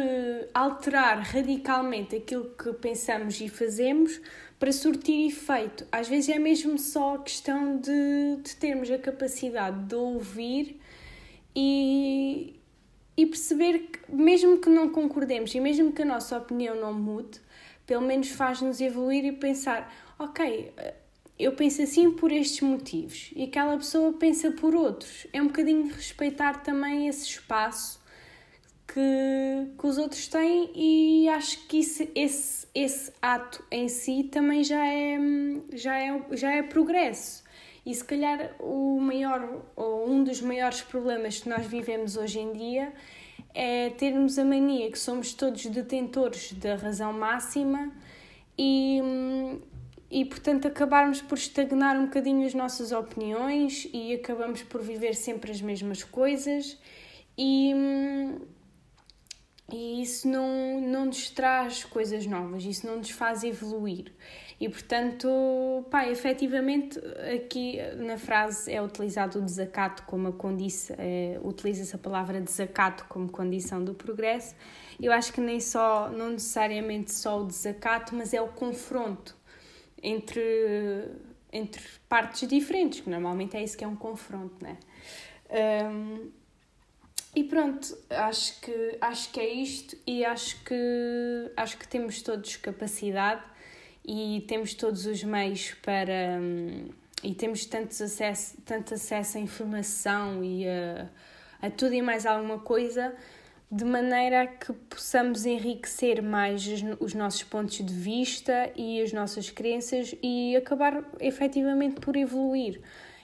alterar 0.53 1.19
radicalmente 1.19 2.15
aquilo 2.15 2.51
que 2.55 2.71
pensamos 2.73 3.39
e 3.41 3.49
fazemos 3.49 4.21
para 4.57 4.71
surtir 4.71 5.27
efeito. 5.27 5.85
Às 5.91 6.07
vezes 6.07 6.29
é 6.29 6.39
mesmo 6.39 6.77
só 6.77 7.17
questão 7.17 7.77
de, 7.77 8.37
de 8.41 8.55
termos 8.55 8.89
a 8.89 8.97
capacidade 8.97 9.83
de 9.85 9.95
ouvir 9.95 10.79
e, 11.53 12.55
e 13.17 13.25
perceber 13.25 13.79
que, 13.79 14.11
mesmo 14.13 14.59
que 14.59 14.69
não 14.69 14.89
concordemos 14.89 15.53
e 15.53 15.59
mesmo 15.59 15.91
que 15.91 16.01
a 16.01 16.05
nossa 16.05 16.37
opinião 16.37 16.75
não 16.75 16.93
mude, 16.93 17.41
pelo 17.85 18.01
menos 18.01 18.29
faz-nos 18.29 18.79
evoluir 18.79 19.25
e 19.25 19.33
pensar: 19.33 19.93
ok, 20.17 20.71
eu 21.37 21.51
penso 21.51 21.81
assim 21.81 22.11
por 22.11 22.31
estes 22.31 22.61
motivos 22.61 23.31
e 23.35 23.43
aquela 23.43 23.75
pessoa 23.75 24.13
pensa 24.13 24.51
por 24.51 24.73
outros. 24.73 25.27
É 25.33 25.41
um 25.41 25.47
bocadinho 25.47 25.87
respeitar 25.93 26.63
também 26.63 27.09
esse 27.09 27.25
espaço 27.25 28.04
que, 28.87 29.71
que 29.77 29.87
os 29.87 29.97
outros 29.97 30.27
têm 30.27 30.71
e 30.75 31.29
acho 31.29 31.67
que 31.67 31.79
isso, 31.79 32.07
esse, 32.15 32.67
esse 32.73 33.11
ato 33.21 33.63
em 33.71 33.89
si 33.89 34.23
também 34.23 34.63
já 34.63 34.85
é, 34.85 35.17
já 35.73 35.99
é, 35.99 36.21
já 36.31 36.51
é 36.51 36.63
progresso. 36.63 37.43
E 37.85 37.93
se 37.93 38.03
calhar 38.03 38.55
o 38.59 38.99
maior, 38.99 39.63
ou 39.75 40.09
um 40.09 40.23
dos 40.23 40.41
maiores 40.41 40.81
problemas 40.81 41.39
que 41.39 41.49
nós 41.49 41.65
vivemos 41.67 42.17
hoje 42.17 42.39
em 42.39 42.51
dia 42.53 42.93
é 43.53 43.89
termos 43.91 44.37
a 44.39 44.43
mania 44.43 44.91
que 44.91 44.99
somos 44.99 45.33
todos 45.33 45.65
detentores 45.67 46.51
da 46.53 46.75
razão 46.75 47.13
máxima 47.13 47.91
e, 48.57 49.01
e 50.09 50.25
portanto 50.25 50.67
acabarmos 50.67 51.21
por 51.21 51.37
estagnar 51.37 51.97
um 51.97 52.05
bocadinho 52.05 52.45
as 52.45 52.53
nossas 52.53 52.91
opiniões 52.91 53.87
e 53.93 54.13
acabamos 54.13 54.63
por 54.63 54.81
viver 54.81 55.15
sempre 55.15 55.51
as 55.51 55.61
mesmas 55.61 56.03
coisas 56.03 56.77
e, 57.37 57.71
e 59.71 60.01
isso 60.01 60.27
não, 60.27 60.79
não 60.79 61.05
nos 61.05 61.29
traz 61.31 61.83
coisas 61.83 62.25
novas, 62.27 62.63
isso 62.63 62.85
não 62.85 62.97
nos 62.97 63.09
faz 63.09 63.43
evoluir. 63.43 64.13
E 64.59 64.69
portanto, 64.69 65.27
pá, 65.89 66.07
efetivamente, 66.07 66.99
aqui 67.35 67.79
na 67.97 68.17
frase 68.17 68.71
é 68.71 68.81
utilizado 68.81 69.39
o 69.39 69.41
desacato 69.41 70.03
como 70.03 70.27
a 70.27 70.31
condição, 70.31 70.95
é, 70.99 71.39
utiliza-se 71.43 71.95
a 71.95 71.99
palavra 71.99 72.39
desacato 72.39 73.05
como 73.09 73.29
condição 73.29 73.83
do 73.83 73.93
progresso. 73.93 74.55
Eu 75.01 75.11
acho 75.11 75.33
que 75.33 75.41
nem 75.41 75.59
só, 75.59 76.09
não 76.09 76.29
necessariamente 76.29 77.11
só 77.11 77.41
o 77.41 77.45
desacato, 77.45 78.15
mas 78.15 78.33
é 78.33 78.41
o 78.41 78.47
confronto 78.49 79.35
entre, 80.01 81.09
entre 81.51 81.81
partes 82.07 82.47
diferentes, 82.47 83.01
que 83.01 83.09
normalmente 83.09 83.57
é 83.57 83.63
isso 83.63 83.75
que 83.75 83.83
é 83.83 83.87
um 83.87 83.95
confronto, 83.95 84.63
né? 84.63 84.77
Um, 85.49 86.31
e 87.35 87.43
pronto, 87.43 87.97
acho 88.09 88.61
que, 88.61 88.97
acho 89.01 89.29
que 89.31 89.39
é 89.41 89.53
isto 89.53 89.97
e 90.07 90.23
acho 90.23 90.63
que, 90.63 91.51
acho 91.57 91.77
que 91.77 91.85
temos 91.85 92.21
todos 92.21 92.55
capacidade 92.55 93.43
e 94.05 94.45
temos 94.47 94.73
todos 94.73 95.05
os 95.05 95.21
meios 95.23 95.73
para. 95.83 96.39
e 97.21 97.35
temos 97.35 97.65
tantos 97.65 98.01
acesso, 98.01 98.55
tanto 98.65 98.93
acesso 98.93 99.37
à 99.37 99.41
informação 99.41 100.43
e 100.43 100.65
a, 100.65 101.09
a 101.61 101.69
tudo 101.69 101.93
e 101.93 102.01
mais 102.01 102.25
alguma 102.25 102.59
coisa, 102.59 103.13
de 103.69 103.83
maneira 103.83 104.43
a 104.43 104.47
que 104.47 104.71
possamos 104.71 105.45
enriquecer 105.45 106.21
mais 106.21 106.65
os, 106.65 106.81
os 107.01 107.13
nossos 107.13 107.43
pontos 107.43 107.85
de 107.85 107.93
vista 107.93 108.71
e 108.77 109.01
as 109.01 109.11
nossas 109.11 109.49
crenças 109.49 110.15
e 110.23 110.55
acabar 110.55 111.03
efetivamente 111.19 111.99
por 111.99 112.15
evoluir. 112.15 112.79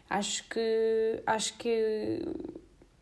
Acho 0.10 0.44
que, 0.50 1.24
acho 1.26 1.58
que 1.58 2.22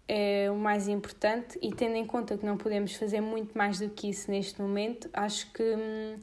é 0.10 0.50
o 0.50 0.56
mais 0.56 0.88
importante 0.88 1.60
e 1.62 1.70
tendo 1.70 1.96
em 1.96 2.06
conta 2.06 2.36
que 2.36 2.44
não 2.44 2.58
podemos 2.58 2.96
fazer 2.96 3.22
muito 3.22 3.56
mais 3.56 3.80
do 3.80 3.88
que 3.90 4.10
isso 4.10 4.32
neste 4.32 4.60
momento, 4.60 5.08
acho 5.14 5.52
que 5.54 5.62
hum, 5.62 6.18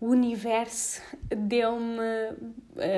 o 0.00 0.06
universo 0.06 1.02
deu-me 1.28 2.00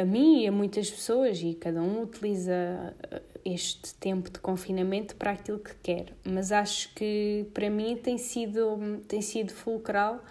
a 0.01 0.05
mim 0.05 0.45
e 0.45 0.47
a 0.47 0.53
muitas 0.53 0.89
pessoas 0.89 1.43
e 1.43 1.55
cada 1.55 1.83
um 1.83 2.03
utiliza 2.03 2.95
uh, 3.13 3.21
este 3.45 3.93
tempo 3.95 4.31
de 4.31 4.39
confinamento 4.39 5.17
para 5.17 5.33
aquilo 5.33 5.59
que 5.59 5.75
quer, 5.83 6.13
mas 6.25 6.53
acho 6.53 6.95
que 6.95 7.45
para 7.53 7.69
mim 7.69 7.97
tem 7.97 8.19
sido 8.19 9.03
tem 9.09 9.21
sido 9.21 9.53
fulcral 9.53 10.23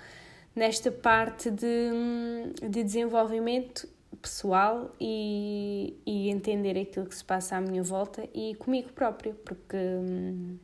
nesta 0.56 0.90
parte 0.90 1.52
de, 1.52 1.92
hum, 1.94 2.54
de 2.70 2.84
desenvolvimento 2.84 3.86
pessoal 4.22 4.94
e, 5.00 5.98
e 6.06 6.30
entender 6.30 6.80
aquilo 6.80 7.06
que 7.06 7.16
se 7.16 7.24
passa 7.24 7.58
à 7.58 7.62
minha 7.62 7.84
volta 7.84 8.28
e 8.34 8.56
comigo 8.56 8.92
próprio, 8.94 9.34
porque 9.46 9.78
hum, 9.78 10.58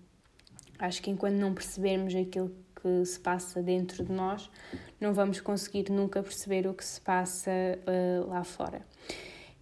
acho 0.79 1.01
que 1.01 1.09
enquanto 1.09 1.35
não 1.35 1.53
percebermos 1.53 2.15
aquilo 2.15 2.51
que 2.75 3.05
se 3.05 3.19
passa 3.19 3.61
dentro 3.61 4.03
de 4.03 4.11
nós, 4.11 4.49
não 4.99 5.13
vamos 5.13 5.41
conseguir 5.41 5.91
nunca 5.91 6.21
perceber 6.21 6.67
o 6.67 6.73
que 6.73 6.85
se 6.85 7.01
passa 7.01 7.51
uh, 7.51 8.29
lá 8.29 8.43
fora. 8.43 8.85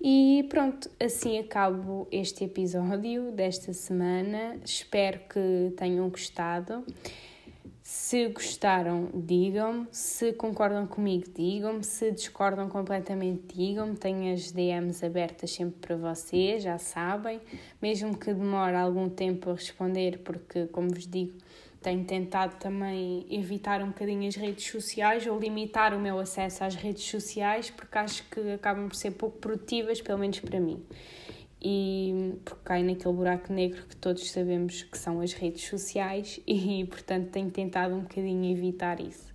E 0.01 0.45
pronto, 0.49 0.89
assim 0.99 1.39
acabo 1.39 2.07
este 2.11 2.43
episódio 2.43 3.31
desta 3.31 3.71
semana. 3.71 4.59
Espero 4.65 5.19
que 5.29 5.73
tenham 5.77 6.09
gostado. 6.09 6.85
Se 7.83 8.29
gostaram, 8.29 9.09
digam-me. 9.13 9.89
Se 9.91 10.31
concordam 10.31 10.87
comigo, 10.87 11.25
digam-me. 11.35 11.83
Se 11.83 12.13
discordam 12.13 12.69
completamente, 12.69 13.53
digam-me. 13.53 13.97
Tenho 13.97 14.33
as 14.33 14.53
DMs 14.53 15.05
abertas 15.05 15.51
sempre 15.51 15.75
para 15.81 15.97
vocês, 15.97 16.63
já 16.63 16.77
sabem. 16.77 17.41
Mesmo 17.81 18.17
que 18.17 18.33
demore 18.33 18.77
algum 18.77 19.09
tempo 19.09 19.49
a 19.49 19.53
responder, 19.55 20.19
porque, 20.19 20.65
como 20.67 20.91
vos 20.91 21.05
digo, 21.05 21.33
tenho 21.81 22.05
tentado 22.05 22.55
também 22.55 23.25
evitar 23.29 23.83
um 23.83 23.87
bocadinho 23.87 24.29
as 24.29 24.35
redes 24.37 24.65
sociais 24.65 25.27
ou 25.27 25.37
limitar 25.37 25.93
o 25.93 25.99
meu 25.99 26.17
acesso 26.19 26.63
às 26.63 26.75
redes 26.75 27.03
sociais, 27.03 27.69
porque 27.69 27.97
acho 27.97 28.23
que 28.29 28.53
acabam 28.53 28.87
por 28.87 28.95
ser 28.95 29.11
pouco 29.11 29.39
produtivas, 29.39 29.99
pelo 30.01 30.19
menos 30.19 30.39
para 30.39 30.57
mim 30.57 30.81
e 31.63 32.35
porque 32.43 32.61
cai 32.63 32.83
naquele 32.83 33.13
buraco 33.13 33.53
negro 33.53 33.83
que 33.87 33.95
todos 33.95 34.29
sabemos 34.31 34.83
que 34.83 34.97
são 34.97 35.21
as 35.21 35.33
redes 35.33 35.67
sociais 35.67 36.39
e 36.47 36.85
portanto 36.85 37.29
tenho 37.29 37.49
tentado 37.49 37.95
um 37.95 38.01
bocadinho 38.01 38.51
evitar 38.51 38.99
isso. 38.99 39.33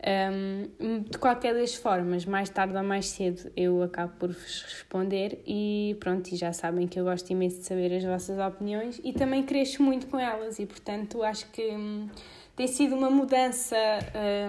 Um, 0.00 1.00
de 1.02 1.18
qualquer 1.18 1.54
das 1.54 1.74
formas, 1.74 2.24
mais 2.24 2.48
tarde 2.48 2.76
ou 2.76 2.84
mais 2.84 3.06
cedo 3.06 3.50
eu 3.56 3.82
acabo 3.82 4.12
por 4.16 4.28
vos 4.28 4.62
responder 4.62 5.42
e 5.44 5.96
pronto, 5.98 6.28
e 6.28 6.36
já 6.36 6.52
sabem 6.52 6.86
que 6.86 7.00
eu 7.00 7.04
gosto 7.04 7.28
imenso 7.30 7.58
de 7.58 7.64
saber 7.64 7.92
as 7.92 8.04
vossas 8.04 8.38
opiniões 8.38 9.00
e 9.02 9.12
também 9.12 9.42
cresço 9.42 9.82
muito 9.82 10.06
com 10.06 10.16
elas 10.16 10.60
e 10.60 10.66
portanto 10.66 11.20
acho 11.24 11.50
que 11.50 11.62
hum, 11.72 12.08
tem 12.54 12.68
sido 12.68 12.94
uma 12.94 13.10
mudança 13.10 13.76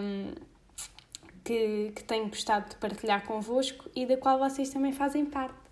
hum, 0.03 0.33
que, 1.43 1.93
que 1.95 2.03
tenho 2.03 2.27
gostado 2.27 2.69
de 2.69 2.75
partilhar 2.75 3.25
convosco 3.25 3.89
e 3.95 4.05
da 4.05 4.17
qual 4.17 4.37
vocês 4.37 4.69
também 4.69 4.91
fazem 4.91 5.25
parte. 5.25 5.68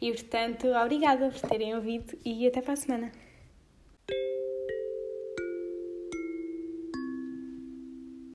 E 0.00 0.12
portanto, 0.12 0.66
obrigada 0.68 1.30
por 1.30 1.48
terem 1.48 1.74
ouvido 1.74 2.16
e 2.24 2.46
até 2.46 2.60
para 2.60 2.74
a 2.74 2.76
semana. 2.76 3.12